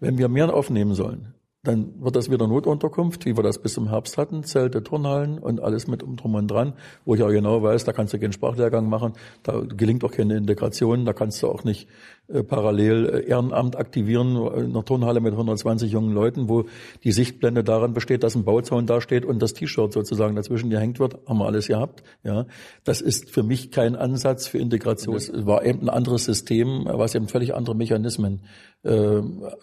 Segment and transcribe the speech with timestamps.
[0.00, 3.88] Wenn wir mehr aufnehmen sollen, dann wird das wieder Notunterkunft, wie wir das bis zum
[3.88, 6.74] Herbst hatten, Zelte, Turnhallen und alles mit um drum und dran,
[7.04, 10.36] wo ich auch genau weiß, da kannst du keinen Sprachlehrgang machen, da gelingt auch keine
[10.36, 11.88] Integration, da kannst du auch nicht
[12.28, 16.64] parallel äh, Ehrenamt aktivieren in einer Turnhalle mit 120 jungen Leuten, wo
[17.02, 21.00] die Sichtblende daran besteht, dass ein Bauzaun da steht und das T-Shirt sozusagen dazwischen gehängt
[21.00, 22.02] wird, haben wir alles gehabt.
[22.22, 22.46] Ja,
[22.84, 25.16] das ist für mich kein Ansatz für Integration.
[25.16, 28.42] Es war eben ein anderes System, was eben völlig andere Mechanismen
[28.82, 29.20] äh,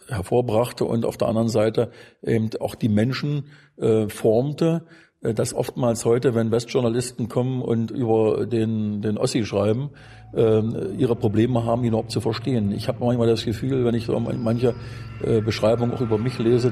[0.07, 1.91] hervorbrachte und auf der anderen Seite
[2.23, 3.45] eben auch die Menschen
[3.77, 9.89] äh, formte, äh, dass oftmals heute, wenn Westjournalisten kommen und über den, den Ossi schreiben,
[10.33, 10.61] äh,
[10.97, 12.71] ihre Probleme haben, ihn überhaupt zu verstehen.
[12.71, 14.75] Ich habe manchmal das Gefühl, wenn ich so manche
[15.23, 16.71] äh, Beschreibungen auch über mich lese,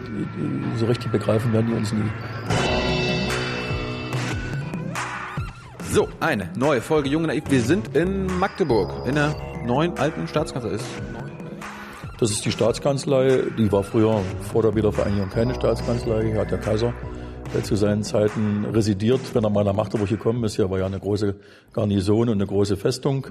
[0.77, 2.03] so richtig begreifen werden die uns nie.
[5.91, 7.43] So, eine neue Folge Junge Naiv.
[7.49, 9.35] Wir sind in Magdeburg, in der
[9.65, 10.77] neuen alten Staatskanzlei.
[12.19, 16.57] Das ist die Staatskanzlei, die war früher vor der Wiedervereinigung keine Staatskanzlei, hier hat der
[16.57, 16.93] Kaiser
[17.61, 20.55] zu seinen Zeiten residiert, wenn er mal nach Magdeburg gekommen ist.
[20.55, 21.35] Hier war ja eine große
[21.73, 23.27] Garnison und eine große Festung.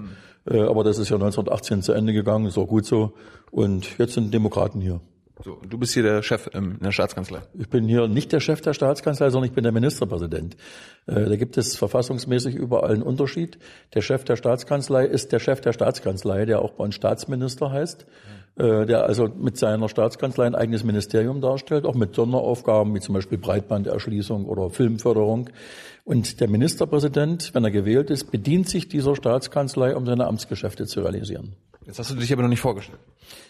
[0.47, 0.61] Mhm.
[0.69, 3.15] Aber das ist ja 1918 zu Ende gegangen, ist auch gut so.
[3.51, 5.01] Und jetzt sind Demokraten hier.
[5.45, 7.41] So, du bist hier der Chef in der Staatskanzlei.
[7.59, 10.57] Ich bin hier nicht der Chef der Staatskanzlei, sondern ich bin der Ministerpräsident.
[11.07, 13.59] Äh, da gibt es verfassungsmäßig überall einen Unterschied.
[13.95, 18.07] Der Chef der Staatskanzlei ist der Chef der Staatskanzlei, der auch bei uns Staatsminister heißt.
[18.07, 18.42] Mhm.
[18.57, 23.15] Äh, der also mit seiner Staatskanzlei ein eigenes Ministerium darstellt, auch mit Sonderaufgaben wie zum
[23.15, 25.49] Beispiel Breitbanderschließung oder Filmförderung.
[26.05, 31.01] Und der Ministerpräsident, wenn er gewählt ist, bedient sich dieser Staatskanzlei, um seine Amtsgeschäfte zu
[31.01, 31.57] realisieren.
[31.87, 33.01] Jetzt hast du dich aber noch nicht vorgestellt.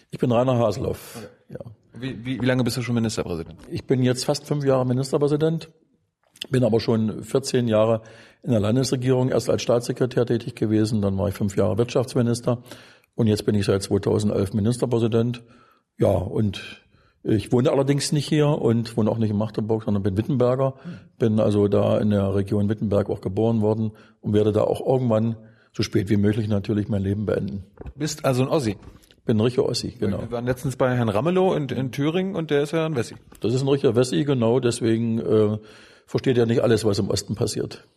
[0.09, 1.17] Ich bin Rainer Haseloff.
[1.17, 1.27] Okay.
[1.49, 1.99] Ja.
[1.99, 3.59] Wie, wie, wie lange bist du schon Ministerpräsident?
[3.69, 5.69] Ich bin jetzt fast fünf Jahre Ministerpräsident,
[6.49, 8.03] bin aber schon 14 Jahre
[8.41, 12.63] in der Landesregierung, erst als Staatssekretär tätig gewesen, dann war ich fünf Jahre Wirtschaftsminister
[13.15, 15.43] und jetzt bin ich seit 2011 Ministerpräsident.
[15.97, 16.83] Ja, und
[17.23, 20.75] ich wohne allerdings nicht hier und wohne auch nicht in Magdeburg, sondern bin Wittenberger.
[21.19, 25.37] Bin also da in der Region Wittenberg auch geboren worden und werde da auch irgendwann,
[25.71, 27.63] so spät wie möglich natürlich, mein Leben beenden.
[27.83, 28.77] Du bist also ein Ossi?
[29.25, 30.19] Bin ein richtiger Ossi, genau.
[30.19, 33.15] Wir waren letztens bei Herrn Ramelow in, in Thüringen und der ist ja ein Wessi.
[33.39, 34.59] Das ist ein richtiger Wessi, genau.
[34.59, 35.57] Deswegen äh,
[36.05, 37.87] versteht er nicht alles, was im Osten passiert.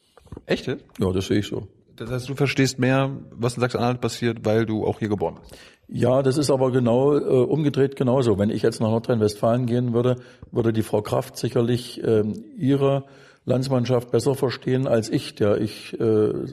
[0.47, 0.69] Echt?
[0.69, 1.67] Ja, das sehe ich so.
[1.97, 5.55] Das heißt, du verstehst mehr, was in Sachsen-Anhalt passiert, weil du auch hier geboren bist.
[5.89, 8.39] Ja, das ist aber genau äh, umgedreht genauso.
[8.39, 10.17] Wenn ich jetzt nach Nordrhein-Westfalen gehen würde,
[10.51, 12.25] würde die Frau Kraft sicherlich äh,
[12.57, 13.05] ihre
[13.45, 16.05] Landsmannschaft besser verstehen als ich, der ich äh,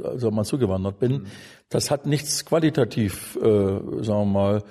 [0.04, 1.26] also mal zugewandert bin.
[1.70, 4.64] Das hat nichts qualitativ, äh, sagen wir mal,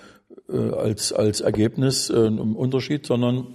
[0.48, 3.48] äh, als als Ergebnis äh, im Unterschied, sondern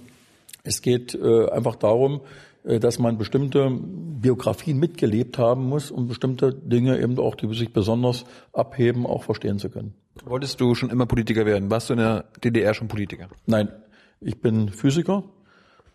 [0.64, 2.20] es geht äh, einfach darum,
[2.64, 8.24] dass man bestimmte Biografien mitgelebt haben muss, um bestimmte Dinge eben auch, die sich besonders
[8.52, 9.94] abheben, auch verstehen zu können.
[10.24, 11.70] Wolltest du schon immer Politiker werden?
[11.70, 13.28] Warst du in der DDR schon Politiker?
[13.46, 13.68] Nein,
[14.20, 15.24] ich bin Physiker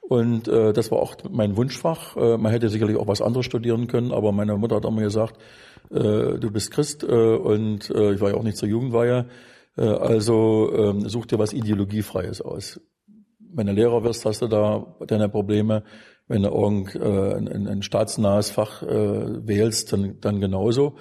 [0.01, 2.15] und äh, das war auch mein Wunschfach.
[2.15, 5.37] Äh, man hätte sicherlich auch was anderes studieren können, aber meine Mutter hat immer gesagt,
[5.91, 9.27] äh, du bist Christ äh, und äh, ich war ja auch nicht zur Jugendweihe,
[9.77, 12.79] äh, also äh, such dir was Ideologiefreies aus.
[13.55, 15.83] Wenn du Lehrer wirst, hast du da deine Probleme
[16.27, 20.95] wenn du irgend äh, ein, ein staatsnahes Fach äh, wählst, dann, dann genauso.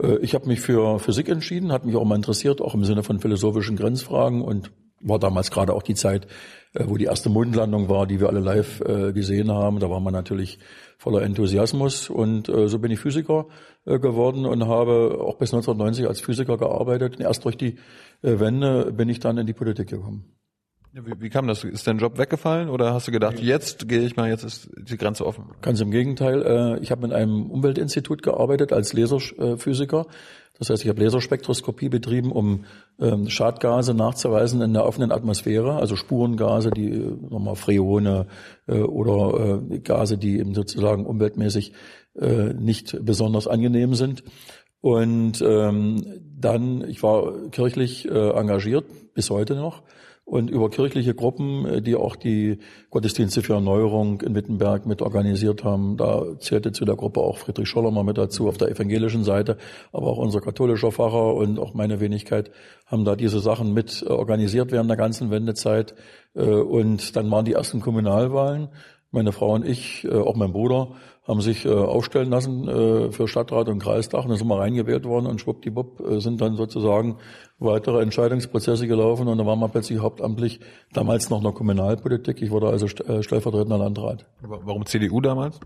[0.00, 3.02] Äh, ich habe mich für Physik entschieden, hat mich auch mal interessiert, auch im Sinne
[3.02, 6.26] von philosophischen Grenzfragen und war damals gerade auch die Zeit,
[6.72, 9.78] äh, wo die erste Mondlandung war, die wir alle live äh, gesehen haben.
[9.78, 10.58] Da war man natürlich
[10.98, 13.46] voller Enthusiasmus und äh, so bin ich Physiker
[13.84, 17.16] äh, geworden und habe auch bis 1990 als Physiker gearbeitet.
[17.16, 17.76] Und erst durch die
[18.22, 20.34] äh, Wende bin ich dann in die Politik gekommen.
[20.94, 21.64] Wie, wie kam das?
[21.64, 24.96] Ist dein Job weggefallen oder hast du gedacht, jetzt gehe ich mal, jetzt ist die
[24.96, 25.46] Grenze offen?
[25.60, 26.42] Ganz im Gegenteil.
[26.42, 30.06] Äh, ich habe mit einem Umweltinstitut gearbeitet als Laserphysiker.
[30.56, 32.64] Das heißt, ich habe Laserspektroskopie betrieben, um
[33.00, 38.28] ähm, Schadgase nachzuweisen in der offenen Atmosphäre, also Spurengase, die äh, nochmal Freone
[38.68, 41.72] äh, oder Gase, die eben sozusagen umweltmäßig
[42.16, 44.22] nicht besonders angenehm sind.
[44.80, 46.04] Und ähm,
[46.38, 48.84] dann, ich war kirchlich engagiert,
[49.14, 49.82] bis heute noch
[50.24, 52.58] und über kirchliche Gruppen, äh, die auch die
[52.90, 55.96] Gottesdienste für Erneuerung in Wittenberg mit organisiert haben.
[55.96, 59.58] Da zählte zu der Gruppe auch Friedrich Schollermer mit dazu auf der evangelischen Seite,
[59.92, 62.50] aber auch unser katholischer Pfarrer und auch meine Wenigkeit
[62.86, 65.94] haben da diese Sachen mit äh, organisiert während der ganzen Wendezeit.
[66.34, 68.68] Äh, und dann waren die ersten Kommunalwahlen.
[69.10, 70.96] Meine Frau und ich, auch mein Bruder,
[71.26, 75.40] haben sich aufstellen lassen für Stadtrat und Kreistag und dann sind wir reingewählt worden und
[75.40, 77.16] schwuppdiwupp sind dann sozusagen
[77.58, 80.60] weitere Entscheidungsprozesse gelaufen und da war man plötzlich hauptamtlich,
[80.92, 82.42] damals noch in der Kommunalpolitik.
[82.42, 84.26] Ich wurde also äh, stellvertretender Landrat.
[84.40, 85.60] Warum CDU damals?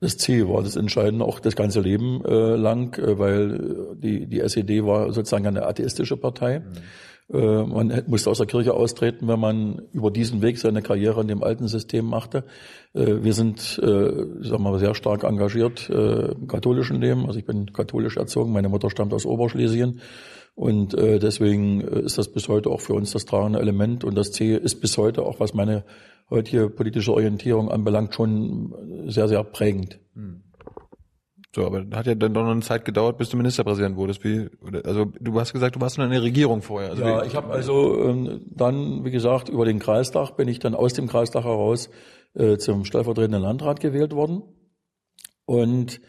[0.00, 4.40] Das C war das Entscheidende auch das ganze Leben äh, lang, äh, weil die, die
[4.40, 6.60] SED war sozusagen eine atheistische Partei.
[6.60, 6.64] Mhm.
[7.32, 11.28] Äh, man musste aus der Kirche austreten, wenn man über diesen Weg seine Karriere in
[11.28, 12.44] dem alten System machte.
[12.92, 17.26] Äh, wir sind, äh, ich sag mal, sehr stark engagiert im katholischen Leben.
[17.26, 20.00] Also ich bin katholisch erzogen, meine Mutter stammt aus Oberschlesien.
[20.56, 24.04] Und deswegen ist das bis heute auch für uns das tragende Element.
[24.04, 25.82] Und das C ist bis heute auch, was meine
[26.30, 28.72] heutige politische Orientierung anbelangt, schon
[29.08, 29.98] sehr, sehr prägend.
[30.14, 30.42] Hm.
[31.54, 34.24] So, aber hat ja dann doch noch eine Zeit gedauert, bis du Ministerpräsident wurdest.
[34.24, 34.48] Wie,
[34.84, 36.90] also du hast gesagt, du warst in der Regierung vorher.
[36.90, 40.74] Also ja, ich habe also ähm, dann, wie gesagt, über den Kreistag bin ich dann
[40.74, 41.90] aus dem Kreistag heraus
[42.34, 44.42] äh, zum stellvertretenden Landrat gewählt worden
[45.46, 46.00] und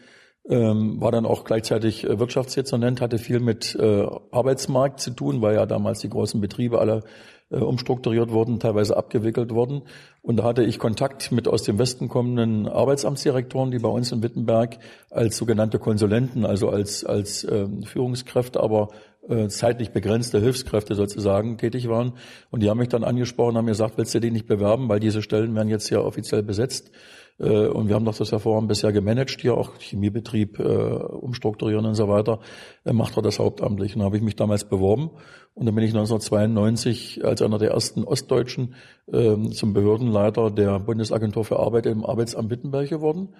[0.48, 5.54] ähm, war dann auch gleichzeitig äh, Wirtschaftsdezernent, hatte viel mit äh, Arbeitsmarkt zu tun, weil
[5.54, 7.04] ja damals die großen Betriebe alle
[7.50, 9.82] äh, umstrukturiert wurden, teilweise abgewickelt wurden.
[10.22, 14.22] Und da hatte ich Kontakt mit aus dem Westen kommenden Arbeitsamtsdirektoren, die bei uns in
[14.22, 14.78] Wittenberg
[15.10, 18.88] als sogenannte Konsulenten, also als, als äh, Führungskräfte, aber
[19.28, 22.14] äh, zeitlich begrenzte Hilfskräfte sozusagen tätig waren.
[22.50, 25.22] Und die haben mich dann angesprochen, haben gesagt, willst du die nicht bewerben, weil diese
[25.22, 26.90] Stellen werden jetzt ja offiziell besetzt.
[27.38, 31.94] Äh, und wir haben doch das Verfahren bisher gemanagt, hier auch Chemiebetrieb äh, umstrukturieren und
[31.94, 32.40] so weiter,
[32.84, 33.94] äh, macht er das hauptamtlich.
[33.94, 35.10] Und da habe ich mich damals beworben.
[35.54, 38.74] Und dann bin ich 1992 als einer der ersten Ostdeutschen
[39.12, 43.34] äh, zum Behördenleiter der Bundesagentur für Arbeit im Arbeitsamt Wittenberg geworden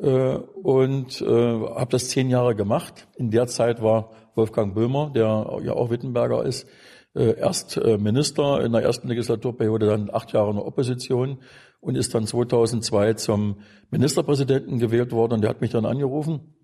[0.00, 3.08] und äh, habe das zehn Jahre gemacht.
[3.16, 6.68] In der Zeit war Wolfgang Böhmer, der ja auch Wittenberger ist,
[7.14, 11.38] äh, erst äh, Minister in der ersten Legislaturperiode, dann acht Jahre in der Opposition
[11.80, 13.56] und ist dann 2002 zum
[13.90, 15.34] Ministerpräsidenten gewählt worden.
[15.34, 16.54] Und der hat mich dann angerufen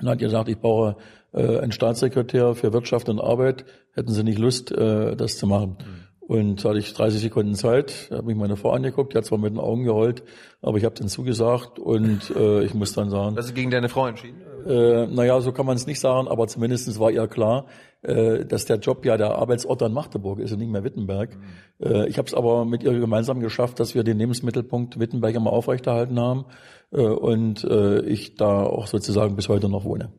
[0.00, 0.96] und hat gesagt, ich brauche
[1.32, 3.64] äh, einen Staatssekretär für Wirtschaft und Arbeit.
[3.94, 5.78] Hätten Sie nicht Lust, äh, das zu machen?
[5.80, 6.09] Mhm.
[6.30, 9.36] Und da hatte ich 30 Sekunden Zeit, habe mich meine Frau angeguckt, die hat zwar
[9.38, 10.22] mit den Augen geheult,
[10.62, 13.36] aber ich habe dann zugesagt und äh, ich muss dann sagen.
[13.36, 14.40] Hast du gegen deine Frau entschieden?
[14.64, 17.66] Äh, naja, so kann man es nicht sagen, aber zumindestens war ihr klar,
[18.02, 21.36] äh, dass der Job ja der Arbeitsort an Magdeburg ist und nicht mehr Wittenberg.
[21.36, 21.84] Mhm.
[21.84, 25.52] Äh, ich habe es aber mit ihr gemeinsam geschafft, dass wir den Lebensmittelpunkt Wittenberg immer
[25.52, 26.44] aufrechterhalten haben
[26.92, 30.12] äh, und äh, ich da auch sozusagen bis heute noch wohne.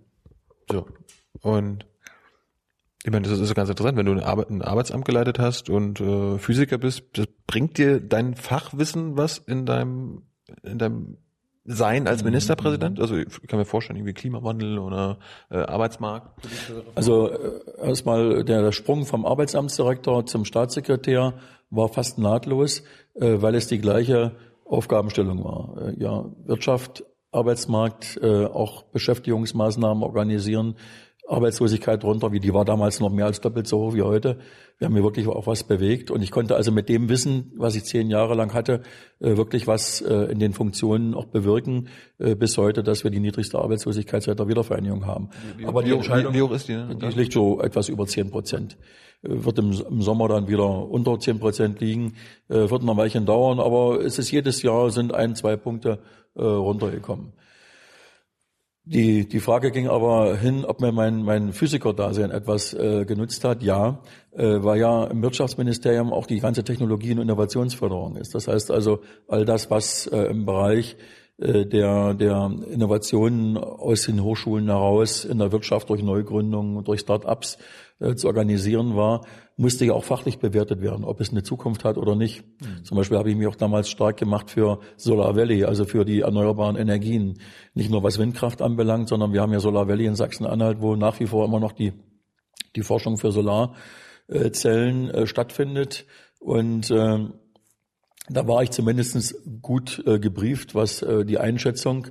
[0.69, 0.87] So.
[1.41, 1.85] Und
[3.03, 6.77] ich meine, das ist ganz interessant, wenn du ein, Arbeitsamt geleitet hast und äh, Physiker
[6.77, 10.23] bist, das bringt dir dein Fachwissen was in deinem,
[10.63, 11.17] in deinem
[11.65, 12.99] Sein als Ministerpräsident?
[12.99, 15.19] Also ich kann mir vorstellen, irgendwie Klimawandel oder
[15.49, 16.27] äh, Arbeitsmarkt.
[16.95, 21.33] Also äh, erstmal der, der Sprung vom Arbeitsamtsdirektor zum Staatssekretär
[21.69, 22.83] war fast nahtlos,
[23.13, 24.31] äh, weil es die gleiche
[24.65, 25.75] Aufgabenstellung war.
[25.87, 30.75] Äh, ja, Wirtschaft, Arbeitsmarkt, äh, auch Beschäftigungsmaßnahmen organisieren,
[31.27, 34.37] Arbeitslosigkeit runter, wie die war damals noch mehr als doppelt so hoch wie heute.
[34.77, 37.75] Wir haben hier wirklich auch was bewegt und ich konnte also mit dem Wissen, was
[37.75, 38.81] ich zehn Jahre lang hatte,
[39.19, 41.87] äh, wirklich was äh, in den Funktionen auch bewirken
[42.17, 45.29] äh, bis heute, dass wir die niedrigste Arbeitslosigkeit seit der Wiedervereinigung haben.
[45.57, 46.73] Wie, Aber die Entscheidung, wie hoch ist die?
[46.73, 46.95] Ne?
[46.95, 48.77] Die liegt so etwas über zehn Prozent.
[49.21, 52.15] Wird im, Sommer dann wieder unter zehn Prozent liegen,
[52.47, 55.99] wird noch ein Weilchen dauern, aber es ist jedes Jahr sind ein, zwei Punkte
[56.35, 57.33] runtergekommen.
[58.93, 63.63] Die, die Frage ging aber hin, ob mir mein, mein Physiker-Dasein etwas äh, genutzt hat.
[63.63, 63.99] Ja,
[64.33, 68.35] äh, weil ja im Wirtschaftsministerium auch die ganze Technologie- und Innovationsförderung ist.
[68.35, 68.99] Das heißt also,
[69.29, 70.97] all das, was äh, im Bereich
[71.37, 77.59] äh, der, der Innovationen aus den Hochschulen heraus in der Wirtschaft durch Neugründungen, durch Start-ups
[78.01, 79.25] äh, zu organisieren war,
[79.61, 82.43] musste ja auch fachlich bewertet werden, ob es eine Zukunft hat oder nicht.
[82.61, 82.83] Mhm.
[82.83, 86.21] Zum Beispiel habe ich mich auch damals stark gemacht für Solar Valley, also für die
[86.21, 87.39] erneuerbaren Energien.
[87.75, 91.19] Nicht nur was Windkraft anbelangt, sondern wir haben ja Solar Valley in Sachsen-Anhalt, wo nach
[91.19, 91.93] wie vor immer noch die,
[92.75, 96.05] die Forschung für Solarzellen äh, stattfindet.
[96.39, 97.27] Und äh,
[98.29, 102.07] da war ich zumindest gut äh, gebrieft, was äh, die Einschätzung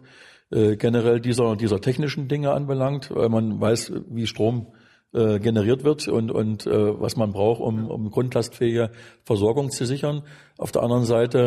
[0.52, 4.68] äh, generell dieser, dieser technischen Dinge anbelangt, weil man weiß, wie Strom
[5.12, 8.90] äh, generiert wird und, und äh, was man braucht, um, um grundlastfähige
[9.24, 10.22] Versorgung zu sichern.
[10.56, 11.38] Auf der anderen Seite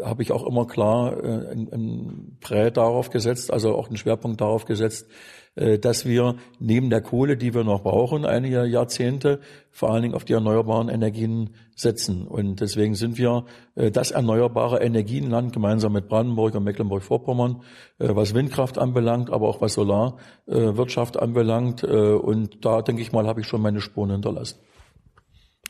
[0.00, 3.96] äh, habe ich auch immer klar äh, ein, ein Prä darauf gesetzt, also auch einen
[3.96, 5.08] Schwerpunkt darauf gesetzt,
[5.54, 9.40] dass wir neben der Kohle, die wir noch brauchen, einige Jahrzehnte,
[9.70, 12.26] vor allen Dingen auf die erneuerbaren Energien setzen.
[12.26, 13.44] Und deswegen sind wir
[13.74, 17.62] äh, das erneuerbare Energienland gemeinsam mit Brandenburg und Mecklenburg-Vorpommern,
[17.98, 21.84] äh, was Windkraft anbelangt, aber auch was Solarwirtschaft anbelangt.
[21.84, 24.58] Und da, denke ich mal, habe ich schon meine Spuren hinterlassen.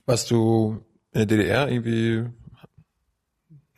[0.07, 0.81] Was du
[1.13, 2.25] in der DDR irgendwie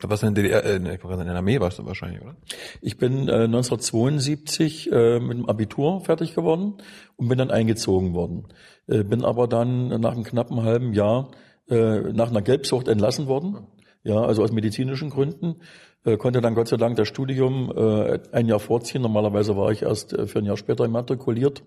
[0.01, 2.35] was in der DDR, äh, in der Armee warst du wahrscheinlich, oder?
[2.81, 6.75] Ich bin äh, 1972 äh, mit dem Abitur fertig geworden
[7.15, 8.47] und bin dann eingezogen worden.
[8.87, 11.31] Äh, bin aber dann nach einem knappen halben Jahr
[11.69, 13.67] äh, nach einer Gelbsucht entlassen worden.
[14.03, 15.55] Ja, also aus medizinischen Gründen.
[16.03, 19.01] Äh, konnte dann Gott sei Dank das Studium äh, ein Jahr vorziehen.
[19.01, 21.63] Normalerweise war ich erst äh, für ein Jahr später immatrikuliert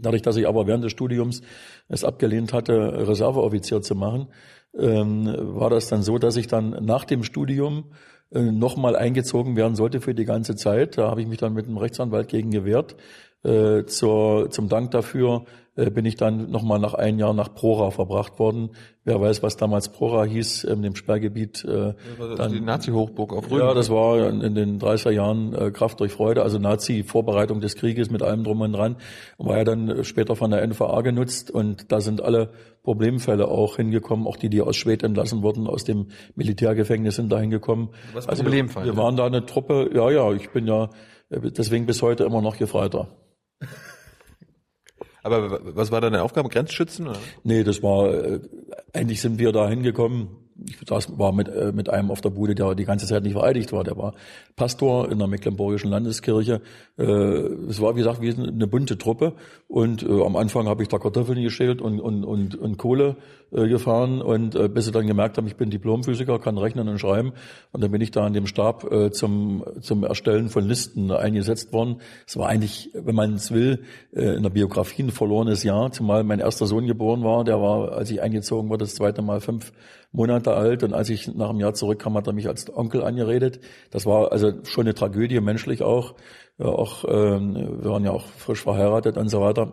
[0.00, 1.42] Dadurch, dass ich aber während des Studiums
[1.88, 2.72] es abgelehnt hatte,
[3.06, 4.28] Reserveoffizier zu machen,
[4.78, 7.92] ähm, war das dann so, dass ich dann nach dem Studium
[8.30, 10.98] äh, nochmal eingezogen werden sollte für die ganze Zeit.
[10.98, 12.96] Da habe ich mich dann mit einem Rechtsanwalt gegen gewehrt.
[13.42, 15.44] Äh, zur, zum Dank dafür
[15.88, 18.70] bin ich dann nochmal nach einem Jahr nach Prora verbracht worden.
[19.04, 21.64] Wer weiß, was damals Prora hieß, in dem Sperrgebiet.
[21.64, 21.94] Äh,
[22.36, 23.64] dann, die Nazi-Hochburg auf Rügen.
[23.64, 28.10] Ja, das war in, den 30er Jahren äh, Kraft durch Freude, also Nazi-Vorbereitung des Krieges
[28.10, 28.96] mit allem drum und dran.
[29.38, 32.50] War ja dann später von der NVA genutzt und da sind alle
[32.82, 37.38] Problemfälle auch hingekommen, auch die, die aus Schwedt entlassen wurden, aus dem Militärgefängnis sind da
[37.38, 37.90] hingekommen.
[38.12, 38.84] Was also Problemfall?
[38.84, 40.90] Wir, wir waren da eine Truppe, ja, ja, ich bin ja
[41.30, 43.08] äh, deswegen bis heute immer noch Gefreiter.
[45.22, 46.48] Aber was war deine Aufgabe?
[46.48, 47.08] Grenzschützen?
[47.08, 47.18] Oder?
[47.44, 48.40] Nee, das war, äh,
[48.92, 50.28] eigentlich sind wir da hingekommen,
[50.68, 53.32] ich das war mit, äh, mit einem auf der Bude, der die ganze Zeit nicht
[53.32, 53.84] vereidigt war.
[53.84, 54.14] Der war
[54.56, 56.60] Pastor in der Mecklenburgischen Landeskirche.
[56.98, 59.34] Äh, es war, wie gesagt, wie eine bunte Truppe.
[59.68, 63.16] Und äh, am Anfang habe ich da Kartoffeln geschält und, und, und, und Kohle
[63.52, 64.20] äh, gefahren.
[64.22, 67.32] Und äh, bis sie dann gemerkt haben, ich bin Diplomphysiker, kann rechnen und schreiben.
[67.72, 71.72] Und dann bin ich da an dem Stab äh, zum, zum Erstellen von Listen eingesetzt
[71.72, 72.00] worden.
[72.26, 76.24] Es war eigentlich, wenn man es will, äh, in der Biografie ein verlorenes Jahr, zumal
[76.24, 77.44] mein erster Sohn geboren war.
[77.44, 79.72] Der war, als ich eingezogen wurde, das zweite Mal fünf
[80.12, 83.60] Monate alt und als ich nach einem Jahr zurückkam, hat er mich als Onkel angeredet.
[83.90, 86.14] Das war also schon eine Tragödie, menschlich auch.
[86.58, 89.72] Ja, auch ähm, wir waren ja auch frisch verheiratet und so weiter.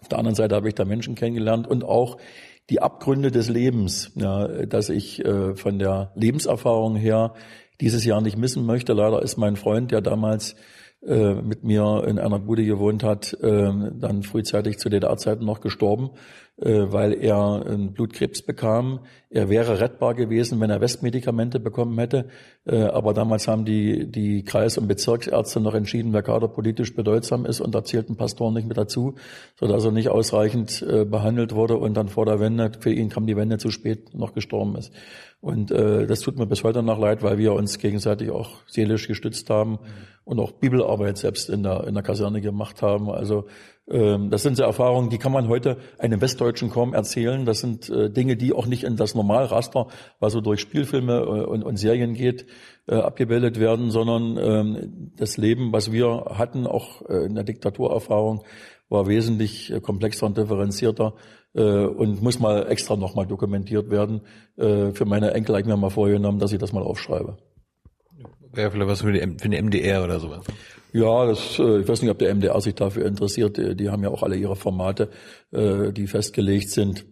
[0.00, 2.18] Auf der anderen Seite habe ich da Menschen kennengelernt und auch
[2.70, 7.34] die Abgründe des Lebens, ja, dass ich äh, von der Lebenserfahrung her
[7.80, 8.92] dieses Jahr nicht missen möchte.
[8.92, 10.54] Leider ist mein Freund, der damals
[11.06, 16.10] äh, mit mir in einer Bude gewohnt hat, äh, dann frühzeitig zu DDR-Zeiten noch gestorben.
[16.56, 19.00] Äh, weil er einen Blutkrebs bekam.
[19.28, 22.28] Er wäre rettbar gewesen, wenn er Westmedikamente bekommen hätte.
[22.64, 27.60] Äh, aber damals haben die, die Kreis- und Bezirksärzte noch entschieden, wer kaderpolitisch bedeutsam ist
[27.60, 29.16] und da zählten Pastoren nicht mit dazu,
[29.58, 33.26] sodass er nicht ausreichend äh, behandelt wurde und dann vor der Wende, für ihn kam
[33.26, 34.92] die Wende zu spät, noch gestorben ist.
[35.40, 39.08] Und äh, das tut mir bis heute noch leid, weil wir uns gegenseitig auch seelisch
[39.08, 39.80] gestützt haben
[40.24, 40.52] und auch
[40.94, 43.10] Bibelarbeit selbst in der, in der Kaserne gemacht haben.
[43.10, 43.46] Also
[43.88, 47.44] ähm, das sind so Erfahrungen, die kann man heute einem Westdeutschen kaum erzählen.
[47.44, 49.88] Das sind äh, Dinge, die auch nicht in das Normalraster,
[50.20, 52.46] was so durch Spielfilme äh, und, und Serien geht,
[52.86, 58.44] äh, abgebildet werden, sondern ähm, das Leben, was wir hatten, auch in der Diktaturerfahrung,
[58.88, 61.14] war wesentlich komplexer und differenzierter
[61.54, 64.22] und muss mal extra nochmal dokumentiert werden.
[64.56, 67.36] Für meine Enkel habe ich mir mal vorgenommen, dass ich das mal aufschreibe.
[68.52, 70.44] Wäre vielleicht was für eine MDR oder sowas.
[70.94, 73.56] Ja, das, äh, ich weiß nicht, ob der MDR sich dafür interessiert.
[73.56, 75.10] Die, die haben ja auch alle ihre Formate,
[75.50, 77.04] äh, die festgelegt sind.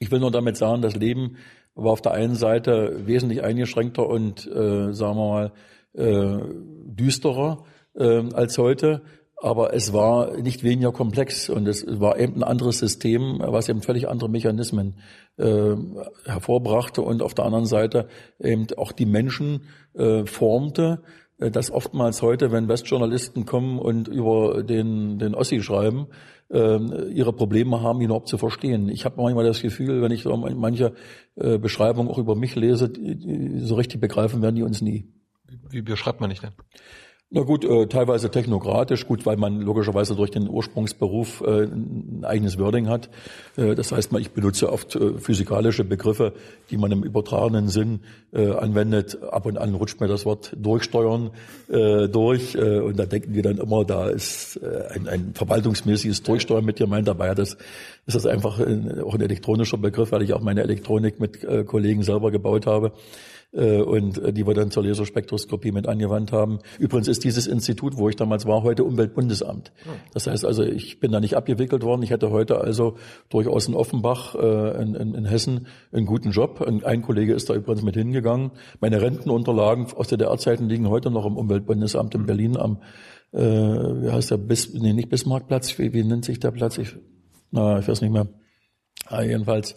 [0.00, 1.36] Ich will nur damit sagen, das Leben
[1.76, 5.52] war auf der einen Seite wesentlich eingeschränkter und, äh, sagen wir mal,
[5.94, 6.38] äh,
[6.84, 9.02] düsterer äh, als heute.
[9.36, 13.82] Aber es war nicht weniger komplex und es war eben ein anderes System, was eben
[13.82, 14.96] völlig andere Mechanismen
[15.36, 15.76] äh,
[16.24, 18.08] hervorbrachte und auf der anderen Seite
[18.40, 24.62] eben auch die Menschen äh, formte, äh, dass oftmals heute, wenn Westjournalisten kommen und über
[24.62, 26.06] den, den Ossi schreiben,
[26.50, 28.88] äh, ihre Probleme haben, ihn überhaupt zu verstehen.
[28.88, 30.94] Ich habe manchmal das Gefühl, wenn ich so manche
[31.34, 32.90] äh, Beschreibungen auch über mich lese,
[33.58, 35.12] so richtig begreifen werden die uns nie.
[35.70, 36.52] Wie beschreibt man nicht denn?
[37.28, 42.56] Na gut, äh, teilweise technokratisch, gut, weil man logischerweise durch den Ursprungsberuf äh, ein eigenes
[42.56, 43.10] Wording hat.
[43.56, 46.34] Äh, das heißt, ich benutze oft äh, physikalische Begriffe,
[46.70, 47.98] die man im übertragenen Sinn
[48.32, 49.20] äh, anwendet.
[49.24, 51.30] Ab und an rutscht mir das Wort durchsteuern
[51.68, 56.76] äh, durch und da denken wir dann immer, da ist ein, ein verwaltungsmäßiges Durchsteuern mit
[56.76, 57.08] gemeint.
[57.08, 57.56] Dabei das
[58.06, 62.02] ist das einfach ein, auch ein elektronischer Begriff, weil ich auch meine Elektronik mit Kollegen
[62.02, 62.92] selber gebaut habe.
[63.56, 66.58] Äh, und äh, die wir dann zur Laserspektroskopie mit angewandt haben.
[66.78, 69.72] Übrigens ist dieses Institut, wo ich damals war, heute Umweltbundesamt.
[70.12, 72.02] Das heißt also, ich bin da nicht abgewickelt worden.
[72.02, 72.96] Ich hätte heute also
[73.30, 76.60] durchaus in Offenbach äh, in, in, in Hessen einen guten Job.
[76.84, 78.50] Ein Kollege ist da übrigens mit hingegangen.
[78.80, 82.82] Meine Rentenunterlagen aus der DDR-Zeiten liegen heute noch im Umweltbundesamt in Berlin am,
[83.32, 86.76] äh, wie heißt der, Bis, nee, nicht Bismarckplatz, wie, wie nennt sich der Platz?
[86.76, 86.94] Ich,
[87.52, 88.28] na, ich weiß nicht mehr.
[89.06, 89.76] Ah, jedenfalls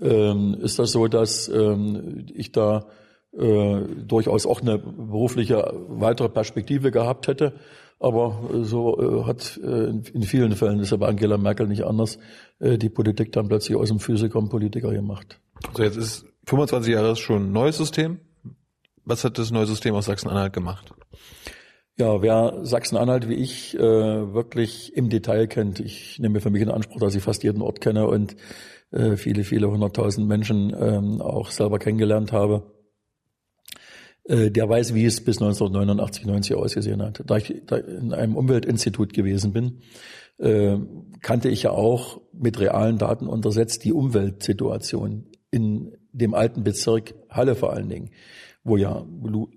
[0.00, 2.86] ähm, ist das so, dass ähm, ich da
[3.36, 7.54] äh, durchaus auch eine berufliche weitere Perspektive gehabt hätte.
[7.98, 12.18] Aber so äh, hat äh, in vielen Fällen, das ist aber Angela Merkel nicht anders,
[12.58, 15.40] äh, die Politik dann plötzlich aus dem Physiker und Politiker gemacht.
[15.76, 18.18] So, jetzt ist 25 Jahre schon ein neues System.
[19.04, 20.92] Was hat das neue System aus Sachsen-Anhalt gemacht?
[21.96, 26.70] Ja, wer Sachsen-Anhalt wie ich äh, wirklich im Detail kennt, ich nehme für mich in
[26.70, 28.34] Anspruch, dass ich fast jeden Ort kenne und
[28.90, 32.81] äh, viele, viele hunderttausend Menschen ähm, auch selber kennengelernt habe, äh,
[34.24, 37.22] der weiß, wie es bis 1989, 90 ausgesehen hat.
[37.26, 39.80] Da ich da in einem Umweltinstitut gewesen bin,
[40.38, 40.76] äh,
[41.20, 47.54] kannte ich ja auch mit realen Daten untersetzt die Umweltsituation in dem alten Bezirk Halle
[47.54, 48.10] vor allen Dingen,
[48.64, 49.04] wo ja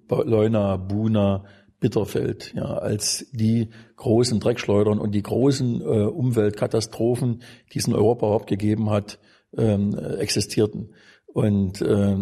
[0.09, 1.45] Leuna, Buna,
[1.79, 7.41] Bitterfeld ja, als die großen Dreckschleudern und die großen äh, Umweltkatastrophen,
[7.73, 9.19] die es in Europa überhaupt gegeben hat,
[9.57, 10.93] ähm, existierten.
[11.35, 12.15] Und äh,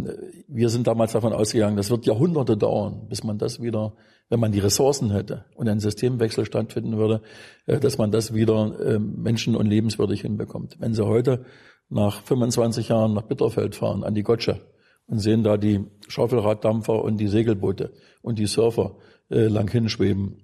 [0.48, 3.94] wir sind damals davon ausgegangen, das wird Jahrhunderte dauern, bis man das wieder,
[4.30, 7.22] wenn man die Ressourcen hätte und ein Systemwechsel stattfinden würde,
[7.68, 10.78] äh, dass man das wieder äh, menschen- und lebenswürdig hinbekommt.
[10.80, 11.46] Wenn Sie heute
[11.90, 14.62] nach 25 Jahren nach Bitterfeld fahren, an die Gotsche,
[15.06, 17.94] und sehen da die Schaufelraddampfer und die Segelboote
[18.24, 18.96] und die Surfer
[19.30, 20.42] äh, lang hinschweben,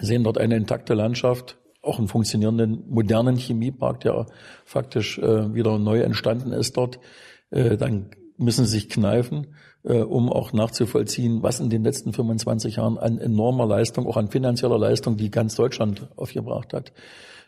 [0.00, 4.28] sehen dort eine intakte Landschaft, auch einen funktionierenden modernen Chemiepark, der
[4.64, 6.98] faktisch äh, wieder neu entstanden ist dort,
[7.52, 9.54] äh, dann müssen sie sich kneifen,
[9.84, 14.28] äh, um auch nachzuvollziehen, was in den letzten 25 Jahren an enormer Leistung, auch an
[14.28, 16.92] finanzieller Leistung, die ganz Deutschland aufgebracht hat,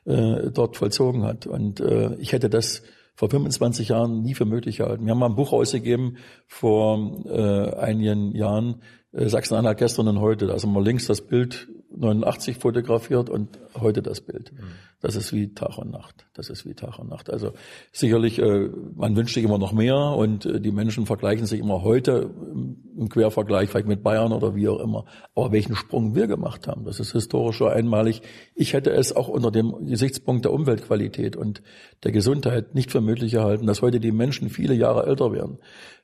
[0.05, 1.47] äh, dort vollzogen hat.
[1.47, 2.83] Und äh, ich hätte das
[3.17, 5.05] vor 25 Jahren nie für möglich gehalten.
[5.05, 8.83] Wir haben mal ein Buch ausgegeben vor äh, einigen Jahren,
[9.17, 10.47] Sachsen-Anhalt gestern und heute.
[10.47, 14.53] Da ist mal links das Bild 89 fotografiert und heute das Bild.
[14.53, 14.73] Mhm.
[15.01, 16.27] Das ist wie Tag und Nacht.
[16.35, 17.31] Das ist wie Tag und Nacht.
[17.31, 17.53] Also
[17.93, 21.83] sicherlich, äh, man wünscht sich immer noch mehr und äh, die Menschen vergleichen sich immer
[21.83, 22.31] heute
[22.97, 25.05] im Quervergleich vielleicht mit Bayern oder wie auch immer.
[25.35, 28.23] Aber welchen Sprung wir gemacht haben, das ist historisch so einmalig.
[28.55, 31.63] Ich hätte es auch unter dem Gesichtspunkt der Umweltqualität und
[32.03, 35.59] der Gesundheit nicht für möglich gehalten, dass heute die Menschen viele Jahre älter werden.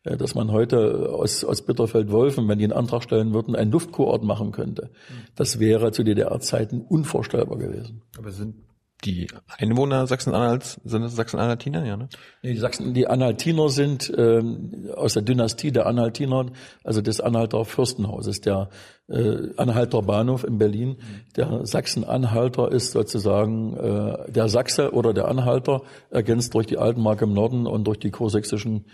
[0.05, 4.23] Äh, dass man heute aus, aus Bitterfeld-Wolfen, wenn die einen Antrag stellen würden, einen Luftkurort
[4.23, 4.91] machen könnte.
[5.35, 8.03] Das wäre zu DDR-Zeiten unvorstellbar gewesen.
[8.19, 8.57] Aber sind
[9.05, 9.29] die
[9.59, 12.09] Einwohner Sachsen-Anhalts, sind das Sachsen-Anhaltiner, ja, ne?
[12.43, 16.47] Die Sachsen, die Anhaltiner sind ähm, aus der Dynastie der Anhaltiner,
[16.85, 18.69] also des Anhalter Fürstenhauses, der
[19.09, 20.97] äh, Anhalter Bahnhof in Berlin.
[21.37, 27.33] Der Sachsen-Anhalter ist sozusagen äh, der Sachse oder der Anhalter, ergänzt durch die Altenmark im
[27.33, 28.85] Norden und durch die kursächsischen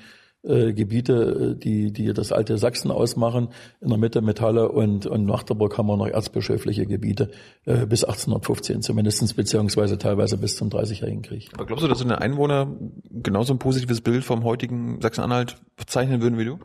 [0.46, 3.48] äh, Gebiete, äh, die, die das alte Sachsen ausmachen.
[3.80, 7.30] In der Mitte Metalle und, und Magdeburg haben wir noch erzbischöfliche Gebiete
[7.64, 11.50] äh, bis 1815 zumindestens beziehungsweise teilweise bis zum Dreißigjährigen Krieg.
[11.54, 12.68] Aber glaubst du, dass deine Einwohner
[13.10, 15.56] genauso ein positives Bild vom heutigen Sachsen-Anhalt
[15.86, 16.58] zeichnen würden wie du?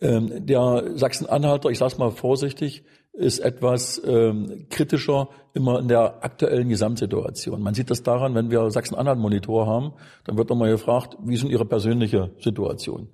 [0.00, 6.68] Ähm, der Sachsen-Anhalter, ich sage mal vorsichtig, ist etwas ähm, kritischer immer in der aktuellen
[6.68, 7.62] Gesamtsituation.
[7.62, 9.92] Man sieht das daran, wenn wir Sachsen-Anhalt-Monitor haben,
[10.24, 13.08] dann wird nochmal gefragt, wie ist denn Ihre persönliche Situation?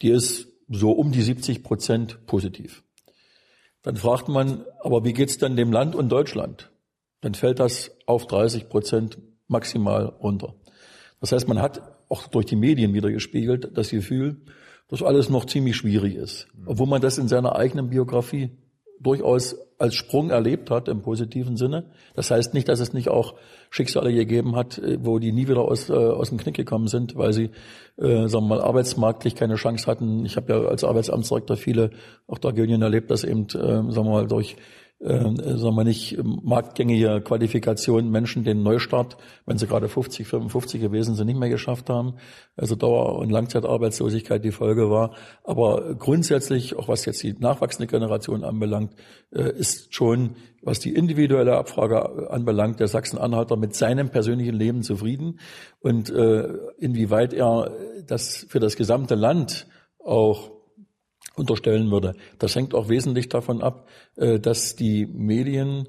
[0.00, 2.82] Die ist so um die 70 Prozent positiv.
[3.82, 6.70] Dann fragt man, aber wie geht's denn dem Land und Deutschland?
[7.20, 10.54] Dann fällt das auf 30 Prozent maximal runter.
[11.20, 14.40] Das heißt, man hat auch durch die Medien wieder gespiegelt das Gefühl,
[14.88, 16.48] dass alles noch ziemlich schwierig ist.
[16.66, 18.50] Obwohl man das in seiner eigenen Biografie
[19.02, 21.86] durchaus als Sprung erlebt hat im positiven Sinne.
[22.14, 23.34] Das heißt nicht, dass es nicht auch
[23.68, 27.16] Schicksale gegeben hat, äh, wo die nie wieder aus, äh, aus dem Knick gekommen sind,
[27.16, 27.50] weil sie,
[27.96, 30.24] äh, sagen wir mal, arbeitsmarktlich keine Chance hatten.
[30.24, 31.90] Ich habe ja als Arbeitsamtsdirektor viele
[32.28, 34.56] auch Tragödien erlebt, dass eben, äh, sagen wir mal, durch
[35.02, 41.14] äh, sagen wir nicht, marktgängige Qualifikationen Menschen den Neustart, wenn sie gerade 50, 55 gewesen
[41.14, 42.14] sind, nicht mehr geschafft haben.
[42.56, 45.14] Also Dauer- und Langzeitarbeitslosigkeit die Folge war.
[45.42, 48.94] Aber grundsätzlich, auch was jetzt die nachwachsende Generation anbelangt,
[49.32, 55.40] äh, ist schon, was die individuelle Abfrage anbelangt, der Sachsen-Anhalter mit seinem persönlichen Leben zufrieden.
[55.80, 57.72] Und äh, inwieweit er
[58.06, 59.66] das für das gesamte Land
[59.98, 60.61] auch
[61.36, 62.14] unterstellen würde.
[62.38, 65.88] Das hängt auch wesentlich davon ab, äh, dass die Medien,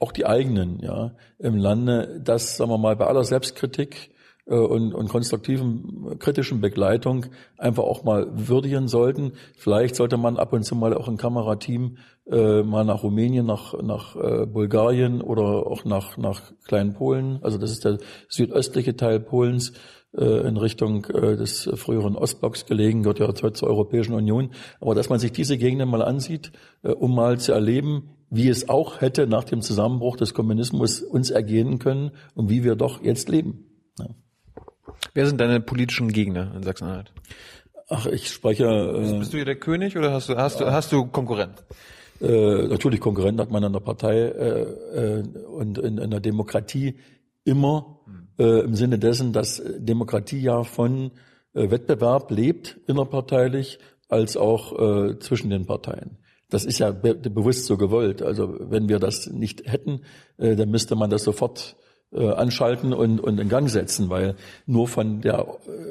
[0.00, 4.10] auch die eigenen, ja, im Lande, das, sagen wir mal, bei aller Selbstkritik
[4.46, 9.32] äh, und, und konstruktiven kritischen Begleitung einfach auch mal würdigen sollten.
[9.56, 11.98] Vielleicht sollte man ab und zu mal auch ein Kamerateam
[12.30, 17.58] äh, mal nach Rumänien, nach, nach äh, Bulgarien oder auch nach, nach Kleinen Polen, also
[17.58, 17.98] das ist der
[18.28, 19.72] südöstliche Teil Polens,
[20.12, 24.50] in Richtung äh, des früheren Ostblocks gelegen, gehört ja heute zur Europäischen Union.
[24.80, 26.50] Aber dass man sich diese Gegenden mal ansieht,
[26.82, 31.30] äh, um mal zu erleben, wie es auch hätte nach dem Zusammenbruch des Kommunismus uns
[31.30, 33.66] ergehen können und wie wir doch jetzt leben.
[33.98, 34.06] Ja.
[35.12, 37.12] Wer sind deine politischen Gegner in Sachsen-Anhalt?
[37.88, 38.64] Ach, ich spreche.
[38.64, 41.64] Äh, Bist du hier der König oder hast du hast du hast du Konkurrent?
[42.20, 46.98] Äh, natürlich Konkurrent hat man in der Partei äh, äh, und in, in der Demokratie
[47.44, 48.00] immer.
[48.06, 51.12] Hm äh, im Sinne dessen, dass Demokratie ja von
[51.54, 56.18] äh, Wettbewerb lebt, innerparteilich, als auch äh, zwischen den Parteien.
[56.50, 58.22] Das ist ja be bewusst so gewollt.
[58.22, 60.02] Also wenn wir das nicht hätten,
[60.38, 61.76] äh, dann müsste man das sofort
[62.10, 65.46] äh, anschalten und, und in Gang setzen, weil nur von der,